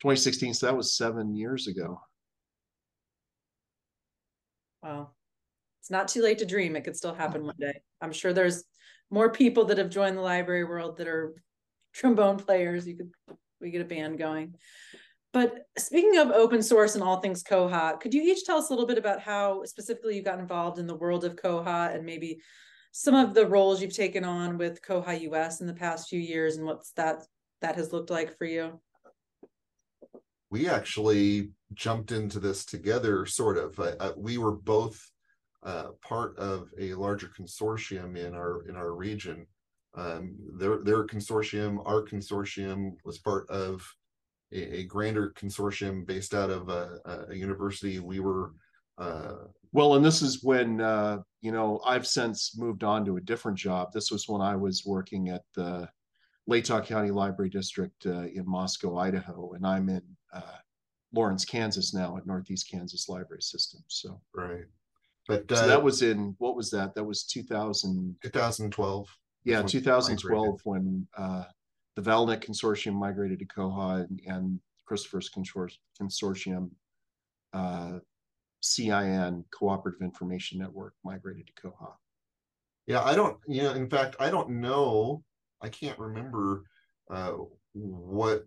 2016. 0.00 0.54
So 0.54 0.66
that 0.66 0.76
was 0.76 0.96
seven 0.96 1.34
years 1.34 1.66
ago. 1.66 2.00
Wow, 4.82 5.10
it's 5.80 5.90
not 5.90 6.08
too 6.08 6.22
late 6.22 6.38
to 6.38 6.46
dream. 6.46 6.76
It 6.76 6.84
could 6.84 6.96
still 6.96 7.14
happen 7.22 7.44
one 7.44 7.56
day. 7.58 7.80
I'm 8.00 8.12
sure 8.12 8.32
there's 8.32 8.64
more 9.10 9.30
people 9.30 9.64
that 9.66 9.78
have 9.78 9.90
joined 9.90 10.16
the 10.16 10.22
library 10.22 10.64
world 10.64 10.98
that 10.98 11.08
are 11.08 11.34
trombone 11.92 12.38
players. 12.38 12.86
You 12.86 12.96
could 12.96 13.10
we 13.60 13.70
get 13.70 13.80
a 13.80 13.86
band 13.86 14.18
going. 14.18 14.54
But 15.36 15.66
speaking 15.76 16.16
of 16.16 16.30
open 16.30 16.62
source 16.62 16.94
and 16.94 17.04
all 17.04 17.20
things 17.20 17.42
Koha, 17.42 18.00
could 18.00 18.14
you 18.14 18.22
each 18.22 18.46
tell 18.46 18.56
us 18.56 18.70
a 18.70 18.72
little 18.72 18.86
bit 18.86 18.96
about 18.96 19.20
how 19.20 19.64
specifically 19.64 20.16
you 20.16 20.22
got 20.22 20.38
involved 20.38 20.78
in 20.78 20.86
the 20.86 20.94
world 20.94 21.26
of 21.26 21.36
Koha 21.36 21.94
and 21.94 22.06
maybe 22.06 22.40
some 22.92 23.14
of 23.14 23.34
the 23.34 23.44
roles 23.44 23.82
you've 23.82 23.94
taken 23.94 24.24
on 24.24 24.56
with 24.56 24.80
Koha 24.80 25.20
US 25.30 25.60
in 25.60 25.66
the 25.66 25.74
past 25.74 26.08
few 26.08 26.18
years 26.18 26.56
and 26.56 26.64
what's 26.64 26.92
that 26.92 27.22
that 27.60 27.76
has 27.76 27.92
looked 27.92 28.08
like 28.08 28.38
for 28.38 28.46
you? 28.46 28.80
We 30.48 30.70
actually 30.70 31.50
jumped 31.74 32.12
into 32.12 32.40
this 32.40 32.64
together, 32.64 33.26
sort 33.26 33.58
of. 33.58 33.78
Uh, 33.78 34.12
we 34.16 34.38
were 34.38 34.52
both 34.52 34.98
uh, 35.62 35.88
part 36.00 36.38
of 36.38 36.70
a 36.80 36.94
larger 36.94 37.30
consortium 37.38 38.16
in 38.16 38.34
our 38.34 38.62
in 38.70 38.74
our 38.74 38.94
region. 38.94 39.46
Um, 39.94 40.34
their 40.54 40.78
their 40.78 41.06
consortium, 41.06 41.82
our 41.84 42.02
consortium, 42.06 42.92
was 43.04 43.18
part 43.18 43.46
of 43.50 43.86
a, 44.56 44.78
a 44.78 44.84
grander 44.84 45.32
consortium 45.36 46.06
based 46.06 46.34
out 46.34 46.50
of 46.50 46.68
a, 46.68 47.26
a 47.28 47.34
university. 47.34 47.98
We 47.98 48.20
were 48.20 48.52
uh, 48.98 49.34
well, 49.72 49.96
and 49.96 50.04
this 50.04 50.22
is 50.22 50.42
when 50.42 50.80
uh, 50.80 51.18
you 51.42 51.52
know 51.52 51.80
I've 51.84 52.06
since 52.06 52.56
moved 52.58 52.82
on 52.82 53.04
to 53.04 53.16
a 53.16 53.20
different 53.20 53.58
job. 53.58 53.92
This 53.92 54.10
was 54.10 54.28
when 54.28 54.40
I 54.40 54.56
was 54.56 54.84
working 54.86 55.28
at 55.28 55.42
the 55.54 55.88
Latah 56.50 56.84
County 56.84 57.10
Library 57.10 57.50
District 57.50 58.06
uh, 58.06 58.22
in 58.22 58.44
Moscow, 58.46 58.96
Idaho, 58.96 59.52
and 59.52 59.66
I'm 59.66 59.88
in 59.88 60.02
uh, 60.32 60.58
Lawrence, 61.12 61.44
Kansas 61.44 61.92
now 61.92 62.16
at 62.16 62.26
Northeast 62.26 62.70
Kansas 62.70 63.08
Library 63.08 63.42
System. 63.42 63.82
So 63.88 64.20
right, 64.34 64.64
but 65.28 65.44
so 65.50 65.66
that 65.66 65.78
uh, 65.78 65.82
was 65.82 66.02
in 66.02 66.34
what 66.38 66.56
was 66.56 66.70
that? 66.70 66.94
That 66.94 67.04
was 67.04 67.24
2000 67.24 68.16
2012. 68.22 69.08
Yeah, 69.44 69.62
2012 69.62 70.60
when 70.64 71.06
uh, 71.16 71.44
the 71.96 72.02
Valnet 72.02 72.44
consortium 72.44 72.94
migrated 72.94 73.38
to 73.40 73.46
Koha 73.46 74.06
and, 74.06 74.20
and 74.26 74.60
Christopher's 74.84 75.30
consortium, 75.30 76.70
uh, 77.52 77.98
CIN, 78.60 79.44
Cooperative 79.50 80.02
Information 80.02 80.58
Network, 80.58 80.94
migrated 81.04 81.48
to 81.48 81.68
Koha. 81.68 81.92
Yeah, 82.86 83.02
I 83.02 83.16
don't, 83.16 83.38
you 83.48 83.62
know, 83.62 83.72
in 83.72 83.88
fact, 83.88 84.16
I 84.20 84.30
don't 84.30 84.50
know, 84.60 85.24
I 85.60 85.68
can't 85.68 85.98
remember 85.98 86.64
uh, 87.10 87.32
what 87.72 88.44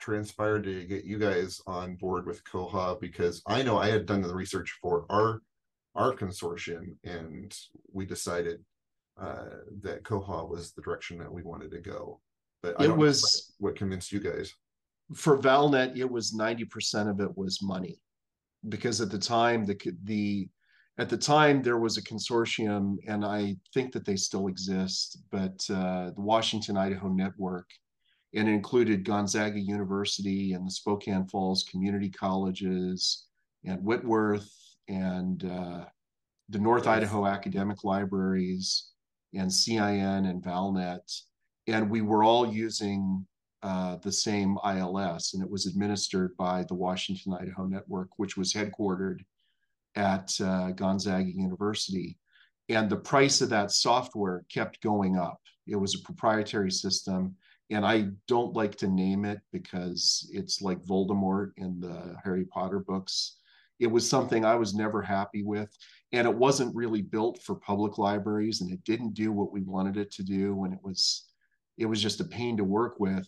transpired 0.00 0.64
to 0.64 0.84
get 0.84 1.04
you 1.04 1.18
guys 1.18 1.60
on 1.66 1.96
board 1.96 2.26
with 2.26 2.44
Koha 2.44 3.00
because 3.00 3.42
I 3.46 3.62
know 3.62 3.78
I 3.78 3.88
had 3.88 4.06
done 4.06 4.22
the 4.22 4.34
research 4.34 4.78
for 4.80 5.04
our 5.10 5.42
our 5.96 6.14
consortium 6.14 6.94
and 7.02 7.52
we 7.92 8.06
decided 8.06 8.60
uh, 9.20 9.56
that 9.82 10.04
Koha 10.04 10.48
was 10.48 10.72
the 10.72 10.82
direction 10.82 11.18
that 11.18 11.32
we 11.32 11.42
wanted 11.42 11.72
to 11.72 11.80
go. 11.80 12.20
But 12.62 12.80
it 12.80 12.94
was 12.94 13.54
what 13.58 13.76
convinced 13.76 14.12
you 14.12 14.20
guys. 14.20 14.52
For 15.14 15.38
Valnet, 15.38 15.96
it 15.96 16.10
was 16.10 16.34
90% 16.34 17.10
of 17.10 17.20
it 17.20 17.36
was 17.36 17.62
money. 17.62 18.00
Because 18.68 19.00
at 19.00 19.10
the 19.10 19.18
time, 19.18 19.64
the 19.64 19.78
the 20.04 20.48
at 20.98 21.08
the 21.08 21.16
time 21.16 21.62
there 21.62 21.78
was 21.78 21.96
a 21.96 22.02
consortium, 22.02 22.96
and 23.06 23.24
I 23.24 23.56
think 23.72 23.92
that 23.92 24.04
they 24.04 24.16
still 24.16 24.48
exist, 24.48 25.22
but 25.30 25.64
uh, 25.70 26.10
the 26.10 26.20
Washington 26.20 26.76
Idaho 26.76 27.08
Network, 27.08 27.70
and 28.34 28.46
it 28.46 28.52
included 28.52 29.06
Gonzaga 29.06 29.58
University 29.58 30.52
and 30.52 30.66
the 30.66 30.70
Spokane 30.70 31.26
Falls 31.26 31.64
Community 31.64 32.10
Colleges 32.10 33.28
and 33.64 33.82
Whitworth 33.82 34.52
and 34.88 35.42
uh, 35.44 35.84
the 36.50 36.58
North 36.58 36.86
Idaho 36.86 37.26
Academic 37.26 37.82
Libraries 37.82 38.90
and 39.32 39.50
CIN 39.50 40.26
and 40.26 40.42
Valnet 40.42 41.22
and 41.70 41.90
we 41.90 42.02
were 42.02 42.24
all 42.24 42.52
using 42.52 43.26
uh, 43.62 43.96
the 43.96 44.12
same 44.12 44.58
ILS, 44.64 45.34
and 45.34 45.42
it 45.42 45.50
was 45.50 45.66
administered 45.66 46.36
by 46.36 46.64
the 46.64 46.74
Washington 46.74 47.34
Idaho 47.34 47.66
Network, 47.66 48.08
which 48.16 48.36
was 48.36 48.52
headquartered 48.52 49.20
at 49.96 50.32
uh, 50.40 50.70
Gonzaga 50.72 51.30
University. 51.30 52.18
And 52.68 52.88
the 52.88 52.96
price 52.96 53.40
of 53.40 53.50
that 53.50 53.72
software 53.72 54.44
kept 54.52 54.80
going 54.80 55.18
up. 55.18 55.40
It 55.66 55.76
was 55.76 55.94
a 55.94 56.04
proprietary 56.04 56.70
system, 56.70 57.36
and 57.70 57.84
I 57.84 58.08
don't 58.26 58.54
like 58.54 58.76
to 58.76 58.88
name 58.88 59.24
it 59.24 59.40
because 59.52 60.28
it's 60.32 60.62
like 60.62 60.84
Voldemort 60.84 61.52
in 61.56 61.80
the 61.80 62.16
Harry 62.24 62.44
Potter 62.44 62.80
books. 62.80 63.36
It 63.78 63.88
was 63.88 64.08
something 64.08 64.44
I 64.44 64.54
was 64.54 64.74
never 64.74 65.02
happy 65.02 65.42
with, 65.42 65.70
and 66.12 66.26
it 66.26 66.34
wasn't 66.34 66.74
really 66.74 67.02
built 67.02 67.42
for 67.42 67.54
public 67.54 67.98
libraries, 67.98 68.60
and 68.60 68.70
it 68.70 68.84
didn't 68.84 69.14
do 69.14 69.32
what 69.32 69.52
we 69.52 69.62
wanted 69.62 69.96
it 69.96 70.10
to 70.12 70.22
do, 70.22 70.64
and 70.64 70.72
it 70.72 70.80
was 70.82 71.29
it 71.80 71.86
was 71.86 72.00
just 72.00 72.20
a 72.20 72.24
pain 72.24 72.56
to 72.58 72.64
work 72.64 73.00
with. 73.00 73.26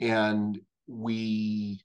And 0.00 0.60
we 0.86 1.80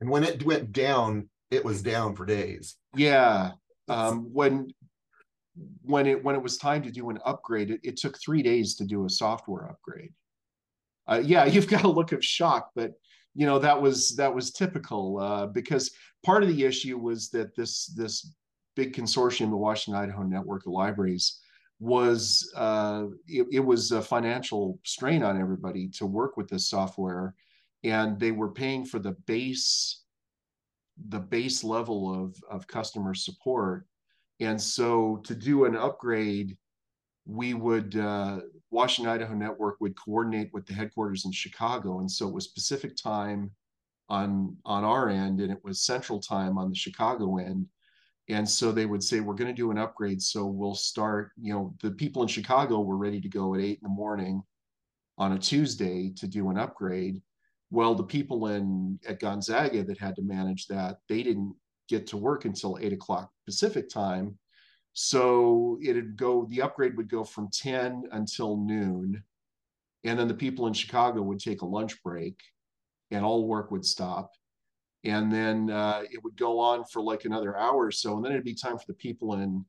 and 0.00 0.08
when 0.10 0.24
it 0.24 0.44
went 0.44 0.72
down 0.72 1.28
it 1.50 1.64
was 1.64 1.82
down 1.82 2.16
for 2.16 2.24
days. 2.24 2.76
Yeah 2.96 3.52
um, 3.88 4.30
when 4.32 4.72
when 5.82 6.06
it 6.06 6.24
when 6.24 6.34
it 6.34 6.42
was 6.42 6.56
time 6.56 6.82
to 6.82 6.90
do 6.90 7.10
an 7.10 7.18
upgrade 7.26 7.70
it, 7.70 7.80
it 7.82 7.96
took 7.96 8.18
three 8.18 8.42
days 8.42 8.76
to 8.76 8.84
do 8.84 9.04
a 9.04 9.10
software 9.10 9.68
upgrade. 9.68 10.12
Uh, 11.06 11.20
yeah 11.22 11.44
you've 11.52 11.68
got 11.68 11.84
a 11.84 11.88
look 11.88 12.12
of 12.12 12.24
shock 12.24 12.70
but 12.74 12.92
you 13.34 13.46
know 13.46 13.58
that 13.58 13.80
was 13.80 14.16
that 14.16 14.34
was 14.34 14.50
typical 14.50 15.18
uh, 15.20 15.46
because 15.46 15.90
part 16.24 16.42
of 16.42 16.48
the 16.48 16.64
issue 16.64 16.98
was 16.98 17.30
that 17.30 17.54
this 17.54 17.86
this 17.96 18.34
big 18.76 18.94
consortium 18.94 19.50
the 19.50 19.56
washington 19.56 20.00
idaho 20.00 20.22
network 20.22 20.64
of 20.66 20.72
libraries 20.72 21.39
was 21.80 22.52
uh, 22.56 23.06
it, 23.26 23.46
it, 23.50 23.60
was 23.60 23.90
a 23.90 24.02
financial 24.02 24.78
strain 24.84 25.22
on 25.22 25.40
everybody 25.40 25.88
to 25.88 26.04
work 26.04 26.36
with 26.36 26.46
this 26.46 26.68
software 26.68 27.34
and 27.82 28.20
they 28.20 28.32
were 28.32 28.52
paying 28.52 28.84
for 28.84 28.98
the 28.98 29.16
base 29.26 30.02
the 31.08 31.18
base 31.18 31.64
level 31.64 32.14
of, 32.14 32.36
of 32.50 32.66
customer 32.66 33.14
support. 33.14 33.86
And 34.40 34.60
so 34.60 35.16
to 35.24 35.34
do 35.34 35.64
an 35.64 35.74
upgrade 35.74 36.56
we 37.26 37.54
would 37.54 37.96
uh, 37.96 38.40
washington 38.70 39.12
idaho 39.12 39.34
network 39.34 39.76
would 39.80 39.96
coordinate 39.96 40.50
with 40.52 40.66
the 40.66 40.74
headquarters 40.74 41.24
in 41.24 41.32
chicago. 41.32 42.00
And 42.00 42.10
so 42.10 42.28
it 42.28 42.34
was 42.34 42.48
pacific 42.48 42.94
time 42.94 43.50
on 44.10 44.56
on 44.66 44.84
our 44.84 45.08
end 45.08 45.40
and 45.40 45.50
it 45.50 45.64
was 45.64 45.82
central 45.82 46.20
time 46.20 46.58
on 46.58 46.68
the 46.68 46.76
chicago 46.76 47.38
end 47.38 47.66
and 48.30 48.48
so 48.48 48.72
they 48.72 48.86
would 48.86 49.02
say 49.02 49.20
we're 49.20 49.34
going 49.34 49.50
to 49.50 49.54
do 49.54 49.70
an 49.70 49.78
upgrade 49.78 50.22
so 50.22 50.46
we'll 50.46 50.74
start 50.74 51.32
you 51.40 51.52
know 51.52 51.74
the 51.82 51.90
people 51.90 52.22
in 52.22 52.28
chicago 52.28 52.80
were 52.80 52.96
ready 52.96 53.20
to 53.20 53.28
go 53.28 53.54
at 53.54 53.60
eight 53.60 53.78
in 53.82 53.84
the 53.84 53.88
morning 53.88 54.42
on 55.18 55.32
a 55.32 55.38
tuesday 55.38 56.10
to 56.10 56.26
do 56.26 56.50
an 56.50 56.58
upgrade 56.58 57.20
well 57.70 57.94
the 57.94 58.02
people 58.02 58.48
in 58.48 58.98
at 59.06 59.20
gonzaga 59.20 59.82
that 59.82 59.98
had 59.98 60.16
to 60.16 60.22
manage 60.22 60.66
that 60.66 60.98
they 61.08 61.22
didn't 61.22 61.54
get 61.90 62.06
to 62.06 62.16
work 62.16 62.44
until 62.44 62.78
eight 62.80 62.92
o'clock 62.92 63.30
Pacific 63.44 63.88
time. 63.88 64.38
So 64.92 65.78
it'd 65.82 66.16
go, 66.16 66.46
the 66.48 66.62
upgrade 66.62 66.96
would 66.96 67.10
go 67.10 67.24
from 67.24 67.50
10 67.52 68.04
until 68.12 68.56
noon. 68.56 69.22
And 70.04 70.18
then 70.18 70.28
the 70.28 70.34
people 70.34 70.68
in 70.68 70.72
Chicago 70.72 71.20
would 71.22 71.40
take 71.40 71.62
a 71.62 71.66
lunch 71.66 72.02
break 72.02 72.40
and 73.10 73.24
all 73.24 73.46
work 73.46 73.70
would 73.70 73.84
stop. 73.84 74.30
And 75.04 75.32
then 75.32 75.70
uh, 75.70 76.02
it 76.10 76.22
would 76.22 76.36
go 76.36 76.58
on 76.58 76.84
for 76.84 77.00
like 77.00 77.24
another 77.24 77.56
hour 77.56 77.86
or 77.86 77.92
so. 77.92 78.16
And 78.16 78.24
then 78.24 78.32
it'd 78.32 78.44
be 78.44 78.54
time 78.54 78.76
for 78.76 78.84
the 78.86 78.94
people 78.94 79.34
in 79.34 79.64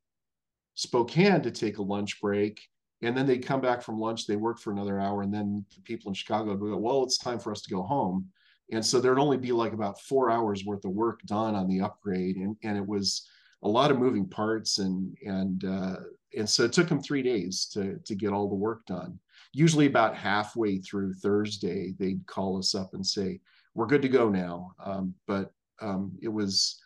Spokane 0.75 1.41
to 1.41 1.51
take 1.51 1.77
a 1.77 1.83
lunch 1.83 2.19
break. 2.19 2.61
And 3.01 3.17
then 3.17 3.25
they'd 3.25 3.45
come 3.45 3.61
back 3.61 3.81
from 3.81 3.99
lunch, 3.99 4.27
they 4.27 4.35
work 4.35 4.59
for 4.59 4.71
another 4.71 4.99
hour. 4.99 5.23
And 5.23 5.33
then 5.33 5.65
the 5.75 5.81
people 5.81 6.09
in 6.09 6.13
Chicago 6.13 6.51
would 6.51 6.59
go, 6.59 6.77
well, 6.77 7.03
it's 7.03 7.17
time 7.17 7.39
for 7.39 7.51
us 7.51 7.61
to 7.61 7.73
go 7.73 7.81
home. 7.81 8.27
And 8.71 8.85
so 8.85 8.99
there'd 8.99 9.19
only 9.19 9.37
be 9.37 9.51
like 9.51 9.73
about 9.73 9.99
four 10.01 10.29
hours 10.29 10.65
worth 10.65 10.85
of 10.85 10.91
work 10.91 11.21
done 11.23 11.55
on 11.55 11.67
the 11.67 11.81
upgrade. 11.81 12.37
And, 12.37 12.55
and 12.63 12.77
it 12.77 12.85
was 12.85 13.27
a 13.63 13.67
lot 13.67 13.91
of 13.91 13.99
moving 13.99 14.27
parts. 14.27 14.77
And, 14.77 15.15
and, 15.25 15.65
uh, 15.65 15.95
and 16.37 16.49
so 16.49 16.63
it 16.63 16.73
took 16.73 16.87
them 16.87 17.01
three 17.01 17.21
days 17.21 17.65
to, 17.73 17.97
to 18.05 18.15
get 18.15 18.33
all 18.33 18.47
the 18.47 18.55
work 18.55 18.85
done. 18.85 19.19
Usually 19.53 19.87
about 19.87 20.15
halfway 20.15 20.77
through 20.77 21.13
Thursday, 21.15 21.93
they'd 21.99 22.25
call 22.27 22.57
us 22.57 22.75
up 22.75 22.93
and 22.93 23.05
say, 23.05 23.41
we're 23.73 23.87
good 23.87 24.01
to 24.01 24.09
go 24.09 24.29
now. 24.29 24.73
Um, 24.83 25.13
but 25.27 25.51
um, 25.81 26.17
it 26.21 26.27
was, 26.27 26.79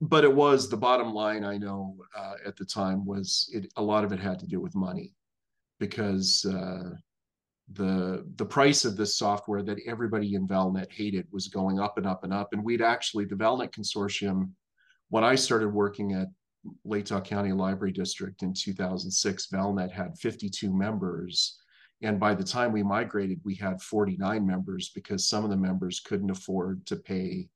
but 0.00 0.24
it 0.24 0.34
was 0.34 0.68
the 0.68 0.76
bottom 0.76 1.12
line. 1.12 1.44
I 1.44 1.58
know 1.58 1.96
uh, 2.16 2.34
at 2.44 2.56
the 2.56 2.64
time 2.64 3.04
was 3.04 3.50
it. 3.52 3.72
A 3.76 3.82
lot 3.82 4.04
of 4.04 4.12
it 4.12 4.20
had 4.20 4.38
to 4.40 4.46
do 4.46 4.60
with 4.60 4.74
money, 4.74 5.14
because 5.78 6.44
uh, 6.44 6.90
the 7.72 8.26
the 8.36 8.44
price 8.44 8.84
of 8.84 8.96
this 8.96 9.16
software 9.16 9.62
that 9.62 9.78
everybody 9.86 10.34
in 10.34 10.48
Valnet 10.48 10.92
hated 10.92 11.26
was 11.30 11.48
going 11.48 11.78
up 11.78 11.98
and 11.98 12.06
up 12.06 12.24
and 12.24 12.32
up. 12.32 12.52
And 12.52 12.64
we'd 12.64 12.82
actually 12.82 13.24
the 13.24 13.36
Valnet 13.36 13.72
consortium. 13.72 14.50
When 15.08 15.24
I 15.24 15.34
started 15.34 15.68
working 15.68 16.12
at 16.12 16.28
Latah 16.86 17.24
County 17.24 17.52
Library 17.52 17.92
District 17.92 18.42
in 18.42 18.54
2006, 18.54 19.48
Valnet 19.52 19.90
had 19.90 20.16
52 20.18 20.72
members 20.72 21.58
and 22.02 22.18
by 22.18 22.34
the 22.34 22.44
time 22.44 22.72
we 22.72 22.82
migrated, 22.82 23.40
we 23.44 23.54
had 23.54 23.82
49 23.82 24.46
members 24.46 24.90
because 24.94 25.28
some 25.28 25.44
of 25.44 25.50
the 25.50 25.56
members 25.56 26.00
couldn't 26.00 26.30
afford 26.30 26.86
to 26.86 26.96
pay 26.96 27.48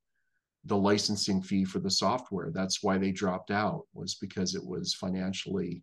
the 0.66 0.76
licensing 0.76 1.42
fee 1.42 1.64
for 1.64 1.78
the 1.78 1.90
software. 1.90 2.50
That's 2.50 2.82
why 2.82 2.98
they 2.98 3.10
dropped 3.10 3.50
out, 3.50 3.84
was 3.94 4.14
because 4.14 4.54
it 4.54 4.64
was 4.64 4.94
financially, 4.94 5.82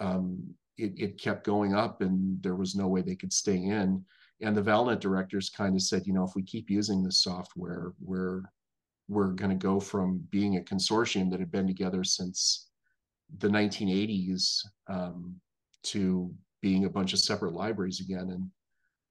um, 0.00 0.54
it, 0.78 0.92
it 0.96 1.20
kept 1.20 1.44
going 1.44 1.74
up 1.74 2.02
and 2.02 2.40
there 2.42 2.56
was 2.56 2.76
no 2.76 2.86
way 2.86 3.02
they 3.02 3.16
could 3.16 3.32
stay 3.32 3.56
in. 3.56 4.04
And 4.40 4.56
the 4.56 4.62
Valnet 4.62 5.00
directors 5.00 5.50
kind 5.50 5.74
of 5.74 5.82
said, 5.82 6.06
you 6.06 6.12
know, 6.12 6.24
if 6.24 6.34
we 6.34 6.42
keep 6.42 6.70
using 6.70 7.02
this 7.02 7.22
software, 7.22 7.92
we're 8.00 8.42
we're 9.08 9.32
going 9.32 9.50
to 9.50 9.56
go 9.56 9.78
from 9.78 10.24
being 10.30 10.56
a 10.56 10.60
consortium 10.60 11.30
that 11.30 11.40
had 11.40 11.50
been 11.50 11.66
together 11.66 12.02
since 12.02 12.68
the 13.38 13.48
1980s 13.48 14.64
um, 14.88 15.34
to 15.82 16.32
being 16.62 16.86
a 16.86 16.90
bunch 16.90 17.12
of 17.12 17.18
separate 17.18 17.52
libraries 17.52 18.00
again. 18.00 18.30
And 18.30 18.50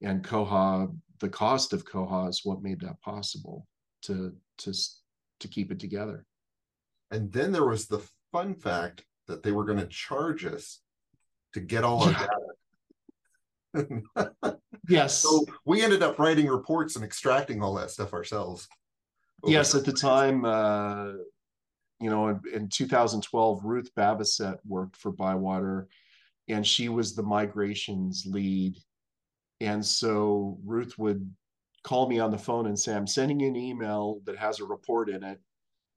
and 0.01 0.24
Koha, 0.24 0.91
the 1.20 1.29
cost 1.29 1.74
of 1.74 1.86
Koha 1.86 2.27
is 2.29 2.41
what 2.43 2.63
made 2.63 2.79
that 2.79 3.00
possible 3.01 3.67
to 4.03 4.34
to 4.60 4.74
to 5.41 5.48
keep 5.48 5.72
it 5.72 5.79
together. 5.79 6.25
And 7.12 7.31
then 7.31 7.51
there 7.51 7.67
was 7.67 7.88
the 7.88 8.01
fun 8.31 8.55
fact 8.55 9.03
that 9.27 9.43
they 9.43 9.51
were 9.51 9.65
going 9.65 9.79
to 9.79 9.86
charge 9.86 10.46
us 10.46 10.79
to 11.53 11.60
get 11.60 11.84
all 11.84 12.03
our 12.03 12.13
data. 13.74 14.58
yes. 14.89 15.17
So 15.17 15.46
we 15.65 15.84
ended 15.84 16.03
up 16.03 16.17
writing 16.20 16.48
reports 16.48 16.96
and 16.96 17.03
extracting 17.03 17.62
all 17.62 17.75
that 17.75 17.91
stuff 17.91 18.13
ourselves. 18.13 18.67
Yes, 19.43 19.74
at 19.74 19.86
the 19.86 19.93
time, 19.93 20.46
uh, 20.46 21.13
you 22.00 22.10
know, 22.10 22.27
in, 22.27 22.41
in 22.53 22.70
2012, 22.70 23.63
Ruth 23.63 23.89
Bavousett 23.98 24.60
worked 24.65 24.96
for 24.96 25.12
Bywater 25.12 25.88
and 26.51 26.65
she 26.65 26.89
was 26.89 27.15
the 27.15 27.24
migrations 27.24 28.25
lead. 28.27 28.75
And 29.60 29.86
so 29.86 30.58
Ruth 30.65 30.97
would 30.97 31.30
call 31.84 32.08
me 32.08 32.19
on 32.19 32.32
the 32.32 32.38
phone 32.38 32.67
and 32.67 32.78
say, 32.78 32.93
I'm 32.93 33.08
sending 33.08 33.39
you 33.39 33.47
an 33.47 33.56
email 33.56 34.21
that 34.26 34.38
has 34.38 34.60
a 34.60 34.65
report 34.65 35.10
in 35.10 35.23
it. 35.23 35.39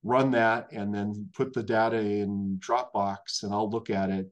Run 0.02 0.31
that 0.33 0.68
and 0.70 0.94
then 0.94 1.29
put 1.35 1.52
the 1.52 1.62
data 1.62 1.98
in 1.98 2.61
Dropbox 2.61 3.42
and 3.42 3.52
I'll 3.52 3.70
look 3.70 3.90
at 3.90 4.11
it 4.11 4.31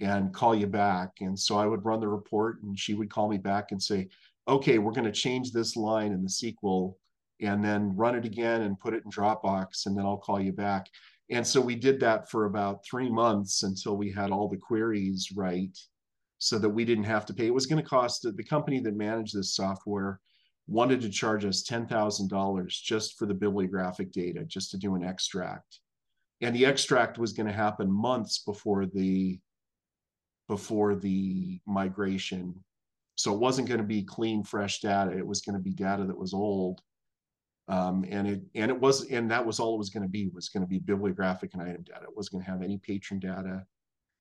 and 0.00 0.32
call 0.32 0.54
you 0.54 0.66
back. 0.66 1.10
And 1.20 1.38
so 1.38 1.56
I 1.56 1.66
would 1.66 1.84
run 1.84 2.00
the 2.00 2.08
report 2.08 2.62
and 2.62 2.78
she 2.78 2.94
would 2.94 3.10
call 3.10 3.28
me 3.28 3.38
back 3.38 3.70
and 3.70 3.82
say, 3.82 4.08
okay, 4.48 4.78
we're 4.78 4.92
going 4.92 5.04
to 5.04 5.12
change 5.12 5.52
this 5.52 5.76
line 5.76 6.12
in 6.12 6.22
the 6.22 6.28
SQL 6.28 6.94
and 7.40 7.64
then 7.64 7.94
run 7.96 8.14
it 8.14 8.24
again 8.24 8.62
and 8.62 8.78
put 8.78 8.94
it 8.94 9.02
in 9.04 9.10
Dropbox 9.10 9.86
and 9.86 9.96
then 9.96 10.06
I'll 10.06 10.16
call 10.16 10.40
you 10.40 10.52
back. 10.52 10.86
And 11.30 11.46
so 11.46 11.60
we 11.60 11.74
did 11.74 12.00
that 12.00 12.30
for 12.30 12.44
about 12.44 12.84
three 12.84 13.10
months 13.10 13.62
until 13.62 13.96
we 13.96 14.10
had 14.10 14.30
all 14.30 14.48
the 14.48 14.58
queries 14.58 15.30
right 15.34 15.76
so 16.38 16.58
that 16.58 16.68
we 16.68 16.84
didn't 16.84 17.04
have 17.04 17.24
to 17.26 17.34
pay. 17.34 17.46
It 17.46 17.54
was 17.54 17.66
going 17.66 17.82
to 17.82 17.88
cost 17.88 18.22
the 18.22 18.44
company 18.44 18.80
that 18.80 18.96
managed 18.96 19.34
this 19.34 19.54
software 19.54 20.20
wanted 20.66 21.00
to 21.02 21.10
charge 21.10 21.44
us 21.44 21.62
$10,000 21.62 22.68
just 22.68 23.18
for 23.18 23.26
the 23.26 23.34
bibliographic 23.34 24.12
data, 24.12 24.44
just 24.44 24.70
to 24.70 24.78
do 24.78 24.94
an 24.94 25.04
extract. 25.04 25.80
And 26.40 26.54
the 26.54 26.66
extract 26.66 27.18
was 27.18 27.32
going 27.32 27.46
to 27.46 27.52
happen 27.52 27.90
months 27.90 28.40
before 28.40 28.86
the 28.86 29.38
before 30.46 30.94
the 30.94 31.58
migration. 31.66 32.54
So 33.14 33.32
it 33.32 33.40
wasn't 33.40 33.68
going 33.68 33.80
to 33.80 33.86
be 33.86 34.02
clean, 34.02 34.44
fresh 34.44 34.80
data. 34.80 35.16
It 35.16 35.26
was 35.26 35.40
going 35.40 35.56
to 35.56 35.62
be 35.62 35.72
data 35.72 36.04
that 36.04 36.18
was 36.18 36.34
old 36.34 36.82
um, 37.68 38.04
and 38.08 38.28
it 38.28 38.42
and 38.54 38.70
it 38.70 38.78
was 38.78 39.06
and 39.10 39.30
that 39.30 39.44
was 39.44 39.58
all 39.58 39.74
it 39.74 39.78
was 39.78 39.88
going 39.88 40.02
to 40.02 40.08
be 40.08 40.28
was 40.28 40.48
going 40.48 40.62
to 40.62 40.68
be 40.68 40.78
bibliographic 40.78 41.54
and 41.54 41.62
item 41.62 41.82
data. 41.82 42.02
It 42.02 42.16
wasn't 42.16 42.34
going 42.34 42.44
to 42.44 42.50
have 42.50 42.62
any 42.62 42.78
patron 42.78 43.20
data, 43.20 43.64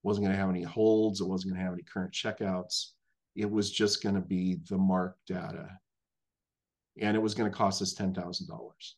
wasn't 0.01 0.25
going 0.25 0.36
to 0.36 0.39
have 0.39 0.49
any 0.49 0.63
holds, 0.63 1.19
it 1.19 1.27
wasn't 1.27 1.53
going 1.53 1.60
to 1.60 1.65
have 1.65 1.73
any 1.73 1.84
current 1.84 2.13
checkouts. 2.13 2.91
It 3.36 3.49
was 3.49 3.69
just 3.71 4.01
going 4.01 4.15
to 4.15 4.21
be 4.21 4.60
the 4.69 4.77
MARC 4.77 5.15
data, 5.27 5.67
and 7.01 7.17
it 7.17 7.19
was 7.19 7.34
going 7.34 7.51
to 7.51 7.58
cost 7.58 7.82
us 7.82 7.93
ten 7.93 8.13
thousand 8.13 8.47
dollars. 8.47 8.95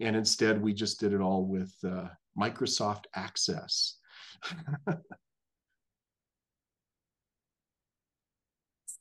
And 0.00 0.14
instead, 0.14 0.60
we 0.60 0.74
just 0.74 1.00
did 1.00 1.12
it 1.12 1.20
all 1.20 1.44
with 1.44 1.74
uh, 1.84 2.08
Microsoft 2.38 3.04
Access. 3.14 3.96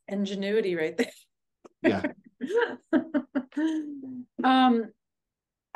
Ingenuity, 0.08 0.76
right 0.76 0.98
there. 0.98 1.12
yeah. 1.84 2.02
um, 4.44 4.92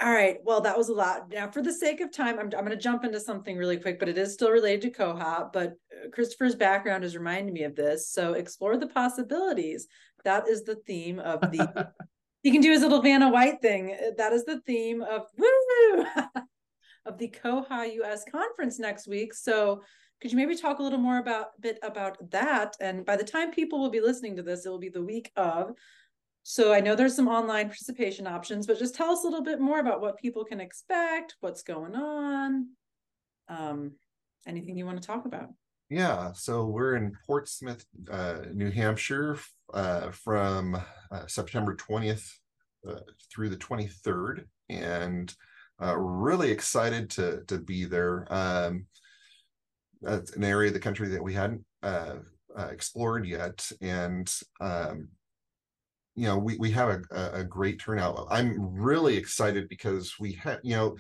all 0.02 0.12
right. 0.12 0.38
Well, 0.44 0.62
that 0.62 0.78
was 0.78 0.90
a 0.90 0.94
lot. 0.94 1.30
Now, 1.30 1.50
for 1.52 1.62
the 1.62 1.72
sake 1.72 2.02
of 2.02 2.12
time, 2.12 2.40
I'm, 2.40 2.46
I'm 2.46 2.66
going 2.66 2.70
to 2.70 2.76
jump 2.76 3.04
into 3.04 3.20
something 3.20 3.56
really 3.56 3.78
quick, 3.78 4.00
but 4.00 4.10
it 4.10 4.18
is 4.18 4.34
still 4.34 4.50
related 4.50 4.82
to 4.82 5.00
Koha. 5.00 5.54
But 5.54 5.74
uh, 5.92 6.10
Christopher's 6.12 6.56
background 6.56 7.04
is 7.04 7.16
reminding 7.16 7.54
me 7.54 7.64
of 7.64 7.76
this. 7.76 8.10
So, 8.10 8.34
explore 8.34 8.78
the 8.78 8.88
possibilities. 8.88 9.88
That 10.24 10.48
is 10.48 10.64
the 10.64 10.76
theme 10.88 11.20
of 11.20 11.42
the. 11.42 11.92
he 12.44 12.52
can 12.52 12.62
do 12.62 12.72
his 12.72 12.82
little 12.82 13.02
Vanna 13.02 13.30
White 13.30 13.62
thing. 13.62 13.96
That 14.18 14.34
is 14.34 14.44
the 14.44 14.62
theme 14.62 15.04
of 15.04 15.28
woo 15.38 16.06
of 17.06 17.18
the 17.18 17.28
Koha 17.30 17.94
US 18.02 18.24
conference 18.32 18.80
next 18.80 19.08
week. 19.08 19.36
So, 19.36 19.84
could 20.20 20.32
you 20.32 20.38
maybe 20.38 20.56
talk 20.56 20.80
a 20.80 20.84
little 20.84 21.00
more 21.00 21.20
about 21.20 21.60
bit 21.62 21.78
about 21.84 22.32
that? 22.32 22.76
And 22.80 23.06
by 23.06 23.18
the 23.18 23.24
time 23.24 23.52
people 23.52 23.80
will 23.80 23.90
be 23.90 24.02
listening 24.02 24.36
to 24.38 24.44
this, 24.44 24.66
it 24.66 24.70
will 24.70 24.80
be 24.80 24.90
the 24.90 25.04
week 25.04 25.32
of. 25.36 25.74
So 26.44 26.74
I 26.74 26.80
know 26.80 26.96
there's 26.96 27.16
some 27.16 27.28
online 27.28 27.68
participation 27.68 28.26
options, 28.26 28.66
but 28.66 28.80
just 28.80 28.96
tell 28.96 29.12
us 29.12 29.24
a 29.24 29.28
little 29.28 29.44
bit 29.44 29.60
more 29.60 29.80
about 29.80 30.02
what 30.02 30.18
people 30.18 30.44
can 30.44 30.60
expect, 30.60 31.36
what's 31.40 31.62
going 31.62 31.96
on, 31.96 32.70
um, 33.48 33.92
anything 34.48 34.78
you 34.78 34.86
want 34.86 35.00
to 35.00 35.08
talk 35.08 35.26
about. 35.26 35.50
Yeah, 35.90 36.32
so 36.34 36.66
we're 36.66 36.96
in 36.96 37.12
Portsmouth, 37.28 37.86
uh, 38.10 38.40
New 38.54 38.72
Hampshire, 38.72 39.38
uh, 39.74 40.12
from 40.12 40.82
uh, 41.12 41.28
September 41.28 41.76
20th 41.76 42.30
uh, 42.88 43.00
through 43.32 43.50
the 43.50 43.58
23rd, 43.58 44.46
and 44.70 45.34
uh, 45.84 45.98
really 45.98 46.52
excited 46.52 47.10
to 47.10 47.44
to 47.48 47.58
be 47.58 47.86
there. 47.86 48.26
Um, 48.34 48.86
that's 50.02 50.32
an 50.36 50.44
area 50.44 50.70
of 50.70 50.74
the 50.74 50.80
country 50.80 51.10
that 51.10 51.24
we 51.24 51.34
hadn't 51.34 51.66
uh, 51.84 52.16
explored 52.58 53.26
yet, 53.26 53.70
and 53.82 54.34
um, 54.60 55.10
you 56.16 56.26
know 56.26 56.38
we, 56.38 56.58
we 56.58 56.72
have 56.72 57.04
a, 57.12 57.32
a 57.34 57.44
great 57.44 57.80
turnout. 57.80 58.28
I'm 58.30 58.56
really 58.74 59.18
excited 59.18 59.70
because 59.70 60.16
we 60.20 60.34
have 60.34 60.60
you 60.64 60.76
know 60.76 60.98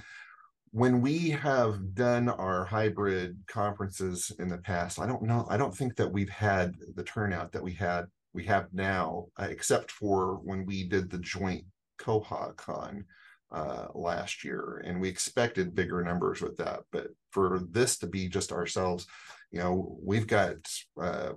when 0.73 1.01
we 1.01 1.29
have 1.29 1.93
done 1.93 2.29
our 2.29 2.63
hybrid 2.63 3.37
conferences 3.45 4.31
in 4.39 4.47
the 4.47 4.57
past 4.59 5.01
i 5.01 5.05
don't 5.05 5.21
know 5.21 5.45
i 5.49 5.57
don't 5.57 5.75
think 5.75 5.97
that 5.97 6.09
we've 6.09 6.29
had 6.29 6.73
the 6.95 7.03
turnout 7.03 7.51
that 7.51 7.61
we 7.61 7.73
had 7.73 8.05
we 8.33 8.45
have 8.45 8.67
now 8.71 9.25
uh, 9.37 9.47
except 9.49 9.91
for 9.91 10.39
when 10.43 10.65
we 10.65 10.87
did 10.87 11.09
the 11.09 11.17
joint 11.17 11.65
koha 11.99 12.55
con 12.55 13.05
uh, 13.51 13.87
last 13.93 14.43
year 14.43 14.81
and 14.85 14.99
we 14.99 15.09
expected 15.09 15.75
bigger 15.75 16.01
numbers 16.03 16.41
with 16.41 16.55
that. 16.57 16.79
But 16.91 17.07
for 17.31 17.61
this 17.69 17.97
to 17.97 18.07
be 18.07 18.27
just 18.27 18.51
ourselves 18.51 19.07
you 19.51 19.59
know 19.59 19.97
we've 20.01 20.27
got 20.27 20.55
uh, 21.01 21.33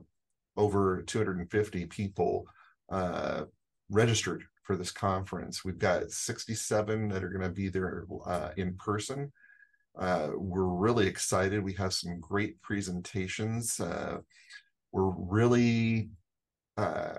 over 0.56 1.02
250 1.02 1.86
people 1.86 2.46
uh, 2.90 3.44
registered 3.90 4.44
for 4.62 4.76
this 4.76 4.90
conference. 4.90 5.64
We've 5.64 5.78
got 5.78 6.10
67 6.10 7.08
that 7.08 7.22
are 7.22 7.28
going 7.28 7.42
to 7.42 7.50
be 7.50 7.68
there 7.68 8.06
uh, 8.24 8.50
in 8.56 8.74
person, 8.76 9.30
uh, 9.96 10.30
we're 10.36 10.64
really 10.64 11.06
excited. 11.06 11.62
We 11.62 11.74
have 11.74 11.94
some 11.94 12.18
great 12.18 12.60
presentations. 12.62 13.78
Uh, 13.78 14.18
we're 14.92 15.12
really 15.16 16.10
uh, 16.76 17.14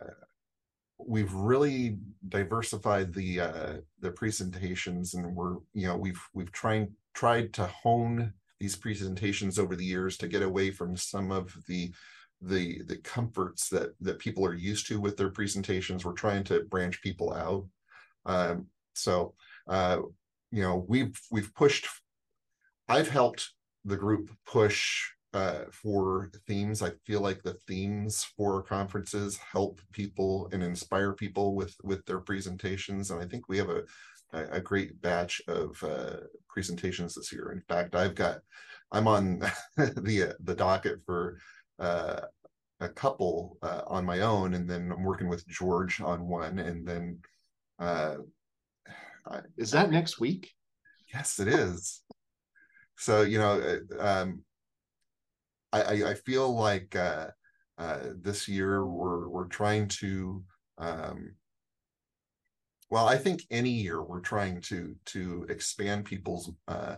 we've 0.98 1.34
really 1.34 1.98
diversified 2.28 3.14
the 3.14 3.40
uh, 3.40 3.74
the 4.02 4.12
presentations, 4.12 5.14
and 5.14 5.36
we're 5.36 5.56
you 5.74 5.88
know 5.88 5.96
we've 5.96 6.22
we've 6.34 6.52
tried 6.52 6.90
tried 7.14 7.54
to 7.54 7.66
hone 7.68 8.34
these 8.60 8.76
presentations 8.76 9.58
over 9.58 9.76
the 9.76 9.86
years 9.86 10.18
to 10.18 10.28
get 10.28 10.42
away 10.42 10.72
from 10.72 10.98
some 10.98 11.32
of 11.32 11.56
the 11.68 11.94
the 12.42 12.82
the 12.84 12.98
comforts 12.98 13.70
that 13.70 13.94
that 14.02 14.20
people 14.20 14.46
are 14.46 14.54
used 14.54 14.88
to 14.88 15.00
with 15.00 15.18
their 15.18 15.30
presentations. 15.30 16.06
We're 16.06 16.14
trying 16.14 16.44
to 16.46 16.64
branch 16.64 17.02
people 17.02 17.34
out. 17.34 17.66
Um, 18.26 18.68
so 18.94 19.34
uh, 19.68 20.00
you 20.52 20.62
know 20.62 20.86
we've 20.88 21.20
we've 21.32 21.54
pushed. 21.56 21.88
I've 22.88 23.10
helped 23.10 23.52
the 23.84 23.98
group 23.98 24.30
push 24.46 25.04
uh, 25.34 25.66
for 25.72 26.32
themes. 26.48 26.82
I 26.82 26.92
feel 27.06 27.22
like 27.22 27.44
the 27.44 27.58
themes 27.68 28.24
for 28.38 28.62
conferences 28.62 29.38
help 29.38 29.82
people 29.92 30.50
and 30.52 30.64
inspire 30.64 31.14
people 31.14 31.56
with 31.56 31.76
with 31.84 32.06
their 32.06 32.20
presentations, 32.20 33.12
and 33.12 33.22
I 33.22 33.26
think 33.26 33.50
we 33.50 33.58
have 33.58 33.70
a 33.70 33.84
a, 34.34 34.60
great 34.60 35.02
batch 35.02 35.42
of 35.48 35.82
uh, 35.84 36.18
presentations 36.50 37.16
this 37.16 37.32
year. 37.32 37.52
In 37.52 37.62
fact, 37.62 37.96
I've 37.96 38.16
got 38.16 38.40
I'm 38.92 39.08
on 39.08 39.40
the 39.78 40.36
the 40.40 40.56
docket 40.56 41.00
for 41.06 41.40
uh, 41.80 42.22
a 42.80 42.90
couple 42.90 43.58
uh, 43.62 43.82
on 43.88 44.06
my 44.06 44.22
own, 44.22 44.54
and 44.54 44.70
then 44.70 44.92
I'm 44.92 45.04
working 45.04 45.28
with 45.28 45.48
George 45.48 46.02
on 46.02 46.28
one, 46.28 46.60
and 46.60 46.88
then 46.88 47.20
uh, 47.80 48.18
is 49.58 49.72
that 49.72 49.92
next 49.92 50.20
week? 50.20 50.52
Yes, 51.14 51.40
it 51.40 51.48
is. 51.48 52.02
So 52.98 53.22
you 53.24 53.38
know, 53.40 53.80
uh, 54.00 54.04
um, 54.04 54.44
I, 55.72 56.04
I 56.04 56.14
feel 56.14 56.56
like 56.56 56.96
uh, 56.96 57.28
uh, 57.78 58.00
this 58.22 58.48
year 58.48 58.86
we're 58.86 59.28
we're 59.28 59.48
trying 59.48 59.88
to 60.00 60.44
um, 60.78 61.36
well, 62.90 63.08
I 63.08 63.18
think 63.18 63.44
any 63.50 63.70
year 63.70 64.02
we're 64.02 64.22
trying 64.22 64.62
to 64.62 64.96
to 65.06 65.46
expand 65.50 66.06
people's 66.06 66.52
uh, 66.68 66.98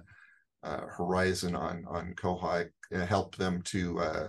uh, 0.63 0.81
horizon 0.87 1.55
on 1.55 1.85
on 1.87 2.13
Koha 2.15 2.67
and 2.91 3.03
help 3.03 3.35
them 3.35 3.61
to 3.63 3.99
uh, 3.99 4.27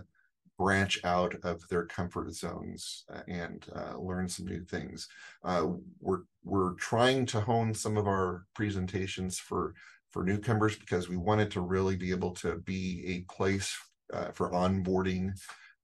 branch 0.58 0.98
out 1.04 1.34
of 1.44 1.66
their 1.68 1.86
comfort 1.86 2.34
zones 2.34 3.04
uh, 3.14 3.20
and 3.28 3.64
uh, 3.74 3.96
learn 3.96 4.28
some 4.28 4.46
new 4.46 4.62
things. 4.64 5.08
Uh, 5.44 5.68
we're 6.00 6.22
we're 6.44 6.74
trying 6.74 7.24
to 7.26 7.40
hone 7.40 7.72
some 7.72 7.96
of 7.96 8.06
our 8.06 8.44
presentations 8.54 9.38
for 9.38 9.74
for 10.10 10.24
newcomers 10.24 10.76
because 10.76 11.08
we 11.08 11.16
wanted 11.16 11.50
to 11.50 11.60
really 11.60 11.96
be 11.96 12.10
able 12.10 12.32
to 12.32 12.56
be 12.56 13.04
a 13.06 13.32
place 13.32 13.76
uh, 14.12 14.30
for 14.32 14.50
onboarding 14.52 15.30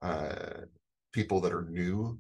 uh, 0.02 0.62
people 1.12 1.40
that 1.40 1.52
are 1.52 1.68
new 1.70 2.18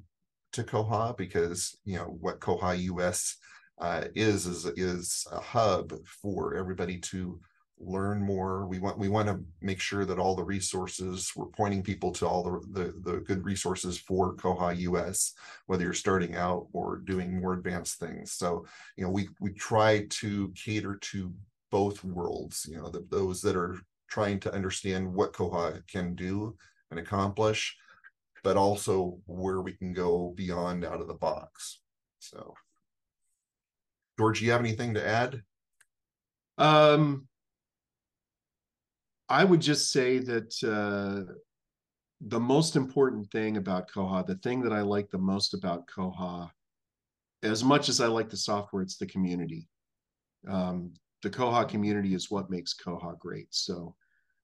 to 0.52 0.62
Koha 0.62 1.16
because 1.16 1.76
you 1.84 1.96
know 1.96 2.16
what 2.20 2.40
Koha 2.40 2.80
US 2.94 3.36
uh, 3.80 4.04
is 4.14 4.46
is 4.46 4.66
is 4.76 5.26
a 5.32 5.40
hub 5.40 5.92
for 6.06 6.54
everybody 6.54 6.98
to 6.98 7.40
learn 7.78 8.22
more. 8.22 8.66
We 8.66 8.78
want 8.78 8.98
we 8.98 9.08
want 9.08 9.28
to 9.28 9.40
make 9.60 9.80
sure 9.80 10.04
that 10.04 10.18
all 10.18 10.34
the 10.34 10.44
resources 10.44 11.32
we're 11.34 11.46
pointing 11.46 11.82
people 11.82 12.12
to 12.12 12.26
all 12.26 12.42
the, 12.42 12.80
the 12.80 13.10
the 13.12 13.20
good 13.20 13.44
resources 13.44 13.98
for 13.98 14.34
Koha 14.36 14.76
US, 14.78 15.34
whether 15.66 15.84
you're 15.84 15.92
starting 15.92 16.36
out 16.36 16.68
or 16.72 16.98
doing 16.98 17.40
more 17.40 17.54
advanced 17.54 17.98
things. 17.98 18.32
So 18.32 18.66
you 18.96 19.04
know 19.04 19.10
we 19.10 19.28
we 19.40 19.52
try 19.52 20.06
to 20.08 20.52
cater 20.56 20.96
to 20.96 21.32
both 21.70 22.04
worlds. 22.04 22.66
You 22.70 22.78
know 22.78 22.88
the, 22.88 23.04
those 23.10 23.42
that 23.42 23.56
are 23.56 23.78
trying 24.08 24.38
to 24.40 24.54
understand 24.54 25.12
what 25.12 25.32
Koha 25.32 25.84
can 25.88 26.14
do 26.14 26.56
and 26.90 27.00
accomplish, 27.00 27.76
but 28.44 28.56
also 28.56 29.18
where 29.26 29.60
we 29.60 29.72
can 29.72 29.92
go 29.92 30.32
beyond 30.36 30.84
out 30.84 31.00
of 31.00 31.08
the 31.08 31.14
box. 31.14 31.80
So, 32.20 32.54
George, 34.16 34.40
you 34.40 34.52
have 34.52 34.60
anything 34.60 34.94
to 34.94 35.06
add? 35.06 35.42
Um, 36.56 37.26
I 39.28 39.44
would 39.44 39.60
just 39.60 39.90
say 39.90 40.18
that 40.18 40.54
uh, 40.62 41.32
the 42.20 42.40
most 42.40 42.76
important 42.76 43.30
thing 43.30 43.56
about 43.56 43.90
Koha, 43.90 44.26
the 44.26 44.36
thing 44.36 44.62
that 44.62 44.72
I 44.72 44.82
like 44.82 45.10
the 45.10 45.18
most 45.18 45.54
about 45.54 45.88
Koha, 45.88 46.50
as 47.42 47.64
much 47.64 47.88
as 47.88 48.00
I 48.00 48.06
like 48.06 48.30
the 48.30 48.36
software, 48.36 48.82
it's 48.82 48.96
the 48.96 49.06
community. 49.06 49.68
Um, 50.48 50.92
the 51.22 51.30
Koha 51.30 51.68
community 51.68 52.14
is 52.14 52.30
what 52.30 52.50
makes 52.50 52.74
Koha 52.74 53.18
great. 53.18 53.48
So 53.50 53.94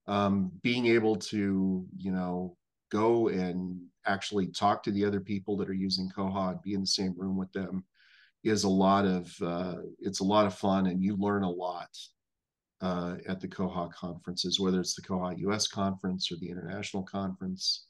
um, 0.07 0.51
being 0.63 0.87
able 0.87 1.15
to, 1.15 1.85
you 1.97 2.11
know, 2.11 2.57
go 2.91 3.29
and 3.29 3.79
actually 4.05 4.47
talk 4.47 4.83
to 4.83 4.91
the 4.91 5.05
other 5.05 5.19
people 5.19 5.55
that 5.57 5.69
are 5.69 5.73
using 5.73 6.09
Koha, 6.09 6.51
and 6.51 6.61
be 6.61 6.73
in 6.73 6.81
the 6.81 6.87
same 6.87 7.13
room 7.17 7.37
with 7.37 7.51
them 7.53 7.83
is 8.43 8.63
a 8.63 8.69
lot 8.69 9.05
of, 9.05 9.31
uh, 9.43 9.75
it's 9.99 10.19
a 10.19 10.23
lot 10.23 10.47
of 10.47 10.55
fun 10.55 10.87
and 10.87 11.03
you 11.03 11.15
learn 11.15 11.43
a 11.43 11.49
lot 11.49 11.89
uh, 12.81 13.15
at 13.27 13.39
the 13.39 13.47
Koha 13.47 13.91
conferences, 13.93 14.59
whether 14.59 14.79
it's 14.79 14.95
the 14.95 15.01
Koha 15.01 15.37
US 15.39 15.67
conference 15.67 16.31
or 16.31 16.35
the 16.37 16.49
international 16.49 17.03
conference. 17.03 17.85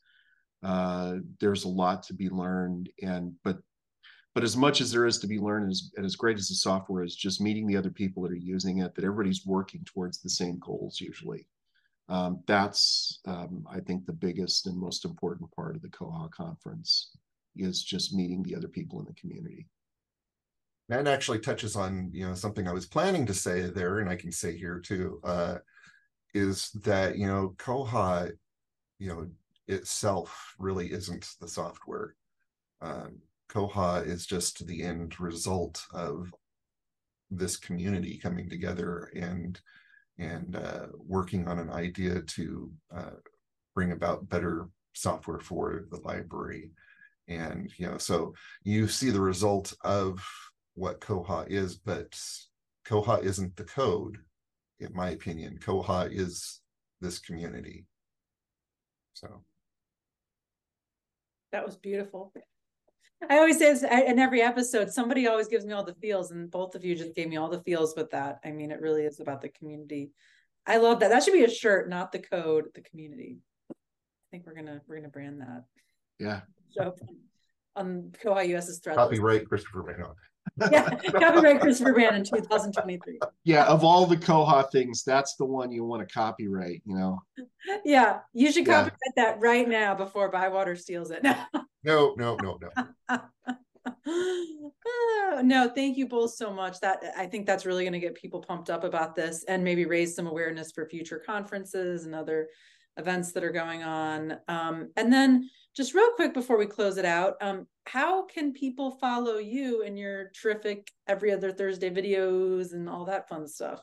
Uh, 0.63 1.17
there's 1.39 1.63
a 1.63 1.69
lot 1.69 2.03
to 2.03 2.13
be 2.13 2.29
learned 2.29 2.89
and, 3.01 3.33
but 3.43 3.57
but 4.33 4.43
as 4.43 4.55
much 4.55 4.79
as 4.79 4.91
there 4.91 5.05
is 5.05 5.19
to 5.19 5.27
be 5.27 5.39
learned 5.39 5.63
and 5.63 5.71
as, 5.71 5.91
and 5.97 6.05
as 6.05 6.15
great 6.15 6.37
as 6.37 6.47
the 6.47 6.55
software 6.55 7.03
is 7.03 7.15
just 7.15 7.41
meeting 7.41 7.67
the 7.67 7.75
other 7.75 7.89
people 7.89 8.23
that 8.23 8.31
are 8.31 8.35
using 8.35 8.79
it 8.79 8.95
that 8.95 9.03
everybody's 9.03 9.45
working 9.45 9.83
towards 9.85 10.21
the 10.21 10.29
same 10.29 10.57
goals 10.59 11.01
usually 11.01 11.47
um, 12.09 12.41
that's 12.47 13.19
um, 13.25 13.65
i 13.69 13.79
think 13.79 14.05
the 14.05 14.13
biggest 14.13 14.67
and 14.67 14.77
most 14.77 15.05
important 15.05 15.49
part 15.51 15.75
of 15.75 15.81
the 15.81 15.89
Koha 15.89 16.29
conference 16.31 17.11
is 17.55 17.83
just 17.83 18.13
meeting 18.13 18.41
the 18.43 18.55
other 18.55 18.69
people 18.69 18.99
in 18.99 19.05
the 19.05 19.13
community 19.19 19.67
that 20.91 21.07
actually 21.07 21.39
touches 21.39 21.75
on 21.75 22.09
you 22.13 22.27
know 22.27 22.33
something 22.33 22.67
i 22.67 22.73
was 22.73 22.85
planning 22.85 23.25
to 23.25 23.33
say 23.33 23.61
there 23.61 23.99
and 23.99 24.09
i 24.09 24.15
can 24.15 24.31
say 24.31 24.57
here 24.57 24.79
too 24.79 25.19
uh, 25.23 25.57
is 26.33 26.71
that 26.83 27.17
you 27.17 27.27
know 27.27 27.53
koha 27.57 28.31
you 28.99 29.07
know 29.07 29.27
itself 29.67 30.55
really 30.59 30.91
isn't 30.91 31.29
the 31.39 31.47
software 31.47 32.15
um, 32.81 33.17
koha 33.49 34.05
is 34.05 34.25
just 34.25 34.65
the 34.67 34.83
end 34.83 35.19
result 35.19 35.85
of 35.93 36.33
this 37.29 37.55
community 37.57 38.17
coming 38.17 38.49
together 38.49 39.11
and 39.15 39.61
and 40.17 40.55
uh, 40.55 40.87
working 40.97 41.47
on 41.47 41.57
an 41.57 41.71
idea 41.71 42.21
to 42.21 42.71
uh, 42.95 43.11
bring 43.73 43.91
about 43.91 44.29
better 44.29 44.69
software 44.93 45.39
for 45.39 45.85
the 45.89 45.99
library. 46.01 46.71
And, 47.27 47.71
you 47.77 47.87
know, 47.87 47.97
so 47.97 48.33
you 48.63 48.87
see 48.87 49.09
the 49.09 49.21
result 49.21 49.73
of 49.83 50.23
what 50.75 51.01
Koha 51.01 51.47
is, 51.49 51.75
but 51.75 52.19
Koha 52.85 53.23
isn't 53.23 53.55
the 53.55 53.63
code, 53.63 54.17
in 54.79 54.93
my 54.93 55.09
opinion. 55.09 55.59
Koha 55.59 56.09
is 56.11 56.61
this 56.99 57.19
community. 57.19 57.85
So. 59.13 59.43
That 61.51 61.65
was 61.65 61.75
beautiful. 61.75 62.33
I 63.29 63.37
always 63.37 63.59
say 63.59 63.71
this 63.71 63.83
in 63.83 64.17
every 64.17 64.41
episode, 64.41 64.91
somebody 64.91 65.27
always 65.27 65.47
gives 65.47 65.65
me 65.65 65.73
all 65.73 65.83
the 65.83 65.93
feels, 65.95 66.31
and 66.31 66.49
both 66.49 66.73
of 66.73 66.83
you 66.83 66.95
just 66.95 67.13
gave 67.13 67.29
me 67.29 67.37
all 67.37 67.49
the 67.49 67.61
feels 67.61 67.95
with 67.95 68.09
that. 68.11 68.39
I 68.43 68.51
mean, 68.51 68.71
it 68.71 68.81
really 68.81 69.03
is 69.03 69.19
about 69.19 69.41
the 69.41 69.49
community. 69.49 70.11
I 70.65 70.77
love 70.77 70.99
that. 71.01 71.09
That 71.09 71.23
should 71.23 71.33
be 71.33 71.43
a 71.43 71.49
shirt, 71.49 71.89
not 71.89 72.11
the 72.11 72.19
code, 72.19 72.65
the 72.73 72.81
community. 72.81 73.37
I 73.69 73.75
think 74.31 74.45
we're 74.45 74.55
gonna 74.55 74.81
we're 74.87 74.95
gonna 74.95 75.09
brand 75.09 75.41
that. 75.41 75.65
Yeah. 76.19 76.41
So 76.71 76.95
on 77.75 78.11
Koha 78.23 78.47
US's 78.47 78.79
thread. 78.79 78.95
Copyright 78.95 79.47
Christopher 79.47 79.83
Brannon. 79.83 80.15
Yeah, 80.71 80.89
copyright 80.95 81.61
Christopher 81.61 81.93
Brannon 81.93 82.23
2023. 82.23 83.19
Yeah, 83.43 83.65
of 83.65 83.83
all 83.83 84.05
the 84.05 84.17
Koha 84.17 84.69
things, 84.71 85.03
that's 85.03 85.35
the 85.35 85.45
one 85.45 85.71
you 85.71 85.83
want 85.83 86.07
to 86.07 86.13
copyright, 86.13 86.81
you 86.85 86.95
know. 86.95 87.19
Yeah, 87.83 88.19
you 88.33 88.51
should 88.51 88.65
copyright 88.65 88.93
yeah. 89.15 89.23
that 89.23 89.39
right 89.39 89.67
now 89.67 89.95
before 89.95 90.29
Bywater 90.29 90.75
steals 90.75 91.11
it. 91.11 91.23
no, 91.83 92.15
no, 92.17 92.37
no, 92.41 92.59
no. 92.61 93.21
no, 95.41 95.69
thank 95.69 95.97
you 95.97 96.07
both 96.07 96.31
so 96.31 96.51
much. 96.51 96.79
That 96.81 97.01
I 97.17 97.25
think 97.25 97.45
that's 97.45 97.65
really 97.65 97.83
going 97.83 97.93
to 97.93 97.99
get 97.99 98.15
people 98.15 98.41
pumped 98.41 98.69
up 98.69 98.83
about 98.83 99.15
this 99.15 99.43
and 99.45 99.63
maybe 99.63 99.85
raise 99.85 100.15
some 100.15 100.27
awareness 100.27 100.71
for 100.71 100.85
future 100.85 101.21
conferences 101.25 102.05
and 102.05 102.13
other 102.13 102.49
events 102.97 103.31
that 103.31 103.43
are 103.43 103.51
going 103.51 103.83
on. 103.83 104.37
Um, 104.47 104.91
and 104.95 105.11
then 105.11 105.49
just 105.75 105.93
real 105.93 106.11
quick 106.15 106.33
before 106.33 106.57
we 106.57 106.65
close 106.65 106.97
it 106.97 107.05
out, 107.05 107.35
um, 107.41 107.67
how 107.85 108.25
can 108.25 108.53
people 108.53 108.91
follow 108.91 109.37
you 109.37 109.83
and 109.83 109.97
your 109.97 110.31
terrific 110.39 110.91
every 111.07 111.31
other 111.31 111.51
Thursday 111.51 111.89
videos 111.89 112.73
and 112.73 112.89
all 112.89 113.05
that 113.05 113.29
fun 113.29 113.47
stuff? 113.47 113.79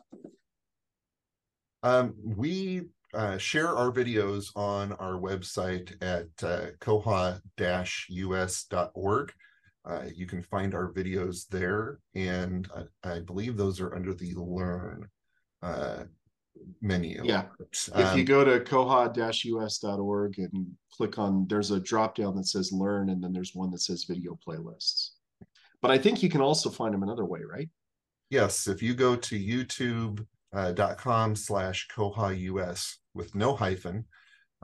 Um, 1.83 2.15
we 2.23 2.83
uh, 3.15 3.39
share 3.39 3.75
our 3.77 3.91
videos 3.91 4.55
on 4.55 4.93
our 4.93 5.15
website 5.15 5.95
at 6.03 6.27
uh, 6.43 6.73
koha-us.org. 6.81 7.43
Uh, 9.89 10.05
you 10.15 10.27
can 10.27 10.43
find 10.43 10.75
our 10.75 10.93
videos 10.93 11.47
there, 11.49 12.01
and 12.15 12.69
I, 12.77 12.83
I, 13.11 13.21
believe 13.21 13.57
those 13.57 13.81
are 13.81 13.95
under 13.95 14.13
the 14.13 14.35
Learn 14.35 15.09
uh, 15.63 16.05
menu. 16.81 17.23
Yeah. 17.25 17.45
if 17.73 17.91
Um, 17.93 18.19
you 18.19 18.25
go 18.25 18.45
to 18.45 18.61
koha-us.org 18.61 20.39
and 20.39 20.67
click 20.93 21.19
on 21.19 21.47
there's 21.49 21.71
a 21.71 21.81
drop 21.81 22.15
down 22.17 22.37
that 22.37 22.47
says 22.47 22.73
learn 22.73 23.11
and 23.11 23.23
then 23.23 23.33
there's 23.33 23.55
one 23.55 23.71
that 23.71 23.81
says 23.81 24.05
video 24.05 24.37
playlists 24.47 25.11
but 25.81 25.93
i 25.93 25.99
think 25.99 26.23
you 26.23 26.29
can 26.29 26.41
also 26.41 26.69
find 26.71 26.93
them 26.93 27.05
another 27.05 27.25
way 27.25 27.41
right 27.43 27.69
Yes, 28.31 28.67
if 28.67 28.83
you 28.83 28.95
go 28.95 29.17
to 29.17 29.39
youtube.com 29.39 31.33
uh, 31.33 31.35
slash 31.35 31.89
koha-us 31.95 32.99
with 33.15 33.35
no 33.35 33.57
hyphen, 33.57 34.05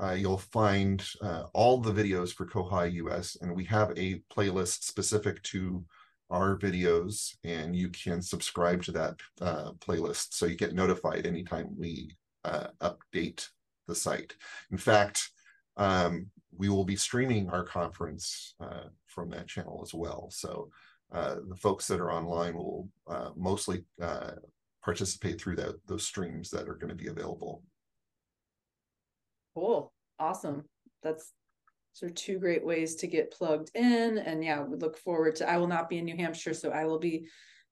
uh, 0.02 0.12
you'll 0.12 0.38
find 0.38 1.06
uh, 1.22 1.44
all 1.54 1.78
the 1.78 1.92
videos 1.92 2.32
for 2.32 2.46
Koha 2.46 2.92
US, 2.92 3.36
and 3.40 3.54
we 3.54 3.64
have 3.64 3.90
a 3.96 4.20
playlist 4.34 4.82
specific 4.82 5.42
to 5.44 5.84
our 6.30 6.56
videos, 6.56 7.36
and 7.44 7.76
you 7.76 7.88
can 7.90 8.22
subscribe 8.22 8.82
to 8.82 8.92
that 8.92 9.14
uh, 9.40 9.72
playlist 9.78 10.34
so 10.34 10.46
you 10.46 10.56
get 10.56 10.74
notified 10.74 11.26
anytime 11.26 11.68
we 11.78 12.16
uh, 12.44 12.68
update 12.80 13.48
the 13.86 13.94
site. 13.94 14.34
In 14.70 14.78
fact, 14.78 15.30
um, 15.76 16.26
we 16.56 16.68
will 16.68 16.84
be 16.84 16.96
streaming 16.96 17.50
our 17.50 17.64
conference 17.64 18.54
uh, 18.60 18.88
from 19.06 19.30
that 19.30 19.48
channel 19.48 19.80
as 19.82 19.92
well. 19.92 20.28
So 20.30 20.70
uh, 21.12 21.36
the 21.48 21.56
folks 21.56 21.86
that 21.88 22.00
are 22.00 22.12
online 22.12 22.54
will 22.54 22.88
uh, 23.06 23.30
mostly 23.36 23.84
uh, 24.00 24.32
participate 24.82 25.40
through 25.40 25.56
that 25.56 25.74
those 25.86 26.06
streams 26.06 26.50
that 26.50 26.68
are 26.68 26.74
going 26.74 26.90
to 26.90 26.94
be 26.94 27.08
available. 27.08 27.62
Cool. 29.54 29.92
Awesome. 30.18 30.64
That's 31.02 31.32
so 31.94 32.08
two 32.08 32.38
great 32.38 32.64
ways 32.66 32.96
to 32.96 33.06
get 33.06 33.32
plugged 33.32 33.70
in. 33.74 34.18
And 34.18 34.44
yeah, 34.44 34.60
we 34.62 34.76
look 34.76 34.98
forward 34.98 35.36
to 35.36 35.48
I 35.48 35.56
will 35.56 35.68
not 35.68 35.88
be 35.88 35.98
in 35.98 36.04
New 36.04 36.16
Hampshire, 36.16 36.52
so 36.52 36.70
I 36.70 36.84
will 36.84 36.98
be 36.98 37.26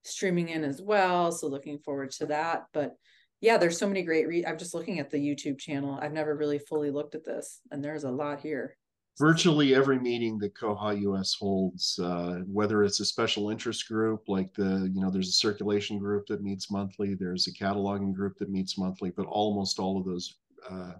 streaming 0.04 0.48
in 0.48 0.64
as 0.64 0.80
well. 0.80 1.30
So 1.32 1.48
looking 1.48 1.78
forward 1.80 2.12
to 2.12 2.26
that. 2.26 2.64
But 2.72 2.94
yeah, 3.40 3.58
there's 3.58 3.78
so 3.78 3.88
many 3.88 4.02
great 4.02 4.28
re- 4.28 4.46
I'm 4.46 4.56
just 4.58 4.74
looking 4.74 5.00
at 5.00 5.10
the 5.10 5.18
YouTube 5.18 5.58
channel. 5.58 5.98
I've 6.00 6.12
never 6.12 6.34
really 6.36 6.60
fully 6.60 6.90
looked 6.90 7.14
at 7.16 7.24
this, 7.24 7.60
and 7.70 7.84
there's 7.84 8.04
a 8.04 8.10
lot 8.10 8.40
here. 8.40 8.76
virtually 9.18 9.74
every 9.74 9.98
meeting 9.98 10.38
that 10.38 10.54
koha 10.54 10.94
us 11.20 11.34
holds 11.38 11.98
uh, 11.98 12.40
whether 12.46 12.82
it's 12.82 13.00
a 13.00 13.04
special 13.04 13.50
interest 13.50 13.86
group 13.86 14.20
like 14.26 14.50
the 14.54 14.90
you 14.94 15.00
know 15.02 15.10
there's 15.10 15.28
a 15.28 15.32
circulation 15.46 15.98
group 15.98 16.24
that 16.26 16.42
meets 16.42 16.70
monthly 16.70 17.14
there's 17.14 17.46
a 17.46 17.52
cataloging 17.52 18.14
group 18.14 18.34
that 18.38 18.48
meets 18.48 18.78
monthly 18.78 19.10
but 19.10 19.26
almost 19.26 19.78
all 19.78 19.98
of 19.98 20.06
those 20.06 20.26
uh, 20.70 20.92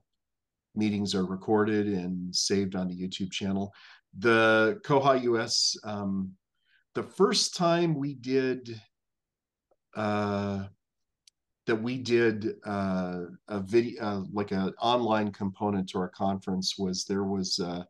meetings 0.74 1.14
are 1.14 1.26
recorded 1.26 1.87
and 1.87 2.35
saved 2.35 2.74
on 2.74 2.88
the 2.88 2.96
youtube 2.96 3.30
channel. 3.30 3.72
The 4.18 4.80
koha 4.85 5.20
us 5.40 5.76
um, 5.85 6.32
the 6.94 7.02
first 7.02 7.56
time 7.56 7.94
we 7.94 8.14
did 8.14 8.80
uh, 9.96 10.64
that 11.66 11.76
we 11.80 11.96
did 11.96 12.54
uh, 12.66 13.20
a 13.48 13.61
video 13.61 14.02
uh, 14.02 14.22
like 14.32 14.50
an 14.50 14.74
online 14.80 15.30
component 15.32 15.88
to 15.90 15.98
our 15.98 16.08
conference 16.08 16.76
was 16.78 17.04
there 17.04 17.24
was 17.24 17.61
uh, 17.61 17.85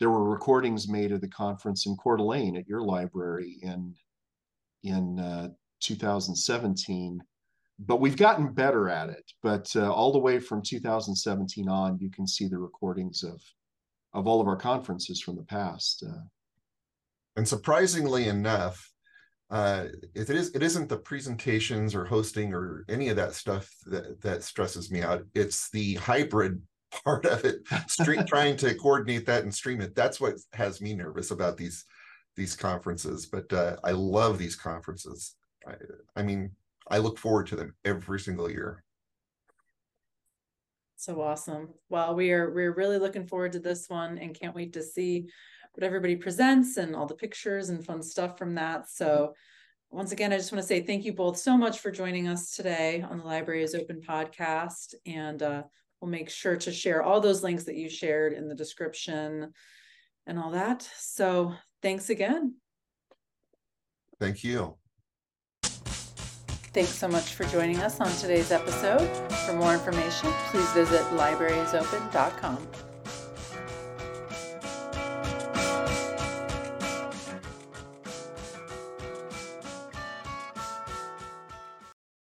there 0.00 0.10
were 0.10 0.28
recordings 0.28 0.88
made 0.88 1.12
of 1.12 1.20
the 1.20 1.28
conference 1.28 1.86
in 1.86 1.96
Coeur 1.96 2.16
d'Alene 2.16 2.56
at 2.56 2.68
your 2.68 2.82
library 2.82 3.58
in 3.62 3.94
in 4.82 5.18
uh, 5.18 5.48
2017 5.80 7.20
but 7.78 8.00
we've 8.00 8.16
gotten 8.16 8.52
better 8.52 8.88
at 8.88 9.10
it 9.10 9.30
but 9.42 9.70
uh, 9.76 9.92
all 9.92 10.12
the 10.12 10.18
way 10.18 10.38
from 10.38 10.62
2017 10.62 11.68
on 11.68 11.98
you 12.00 12.10
can 12.10 12.26
see 12.26 12.48
the 12.48 12.58
recordings 12.58 13.22
of 13.22 13.40
of 14.16 14.26
all 14.26 14.40
of 14.40 14.48
our 14.48 14.56
conferences 14.56 15.20
from 15.20 15.36
the 15.36 15.44
past 15.44 16.02
uh, 16.08 16.20
And 17.36 17.46
surprisingly 17.46 18.28
enough, 18.28 18.90
uh, 19.50 19.86
it 20.14 20.28
is 20.30 20.50
it 20.54 20.62
isn't 20.62 20.88
the 20.88 20.96
presentations 20.96 21.94
or 21.94 22.04
hosting 22.04 22.52
or 22.52 22.84
any 22.88 23.10
of 23.10 23.16
that 23.16 23.34
stuff 23.34 23.70
that 23.84 24.20
that 24.22 24.42
stresses 24.42 24.90
me 24.90 25.02
out. 25.02 25.22
It's 25.34 25.70
the 25.70 25.94
hybrid 25.94 26.62
part 27.04 27.26
of 27.26 27.44
it, 27.44 27.58
trying 28.26 28.56
to 28.56 28.74
coordinate 28.74 29.26
that 29.26 29.42
and 29.42 29.54
stream 29.54 29.80
it. 29.82 29.94
That's 29.94 30.20
what 30.20 30.34
has 30.54 30.80
me 30.80 30.94
nervous 30.94 31.30
about 31.30 31.56
these 31.56 31.84
these 32.34 32.56
conferences. 32.56 33.26
But 33.26 33.52
uh, 33.52 33.76
I 33.84 33.92
love 33.92 34.38
these 34.38 34.56
conferences. 34.56 35.36
I, 35.66 35.74
I 36.16 36.22
mean, 36.22 36.50
I 36.88 36.98
look 36.98 37.18
forward 37.18 37.48
to 37.48 37.56
them 37.56 37.74
every 37.84 38.20
single 38.20 38.50
year. 38.50 38.82
So 40.96 41.20
awesome. 41.20 41.68
Well, 41.88 42.14
we 42.14 42.32
are 42.32 42.50
we're 42.50 42.74
really 42.74 42.98
looking 42.98 43.26
forward 43.26 43.52
to 43.52 43.60
this 43.60 43.88
one 43.88 44.18
and 44.18 44.38
can't 44.38 44.54
wait 44.54 44.72
to 44.74 44.82
see 44.82 45.28
what 45.74 45.84
everybody 45.84 46.16
presents 46.16 46.78
and 46.78 46.96
all 46.96 47.06
the 47.06 47.14
pictures 47.14 47.68
and 47.68 47.84
fun 47.84 48.02
stuff 48.02 48.38
from 48.38 48.54
that. 48.54 48.88
So 48.88 49.34
once 49.90 50.12
again, 50.12 50.32
I 50.32 50.38
just 50.38 50.52
want 50.52 50.62
to 50.62 50.66
say 50.66 50.80
thank 50.80 51.04
you 51.04 51.12
both 51.12 51.36
so 51.36 51.56
much 51.56 51.80
for 51.80 51.90
joining 51.90 52.28
us 52.28 52.56
today 52.56 53.04
on 53.08 53.18
the 53.18 53.24
Library 53.24 53.62
is 53.62 53.74
Open 53.74 54.00
podcast. 54.00 54.94
And 55.04 55.42
uh, 55.42 55.62
we'll 56.00 56.10
make 56.10 56.30
sure 56.30 56.56
to 56.56 56.72
share 56.72 57.02
all 57.02 57.20
those 57.20 57.42
links 57.42 57.64
that 57.64 57.76
you 57.76 57.88
shared 57.88 58.32
in 58.32 58.48
the 58.48 58.54
description 58.54 59.52
and 60.26 60.38
all 60.38 60.50
that. 60.52 60.88
So 60.98 61.54
thanks 61.82 62.10
again. 62.10 62.56
Thank 64.18 64.42
you. 64.42 64.76
Thanks 66.76 66.90
so 66.90 67.08
much 67.08 67.32
for 67.32 67.44
joining 67.44 67.78
us 67.78 68.02
on 68.02 68.12
today's 68.16 68.52
episode. 68.52 69.08
For 69.46 69.54
more 69.54 69.72
information, 69.72 70.30
please 70.50 70.70
visit 70.72 71.00
librariesopen.com. 71.04 72.85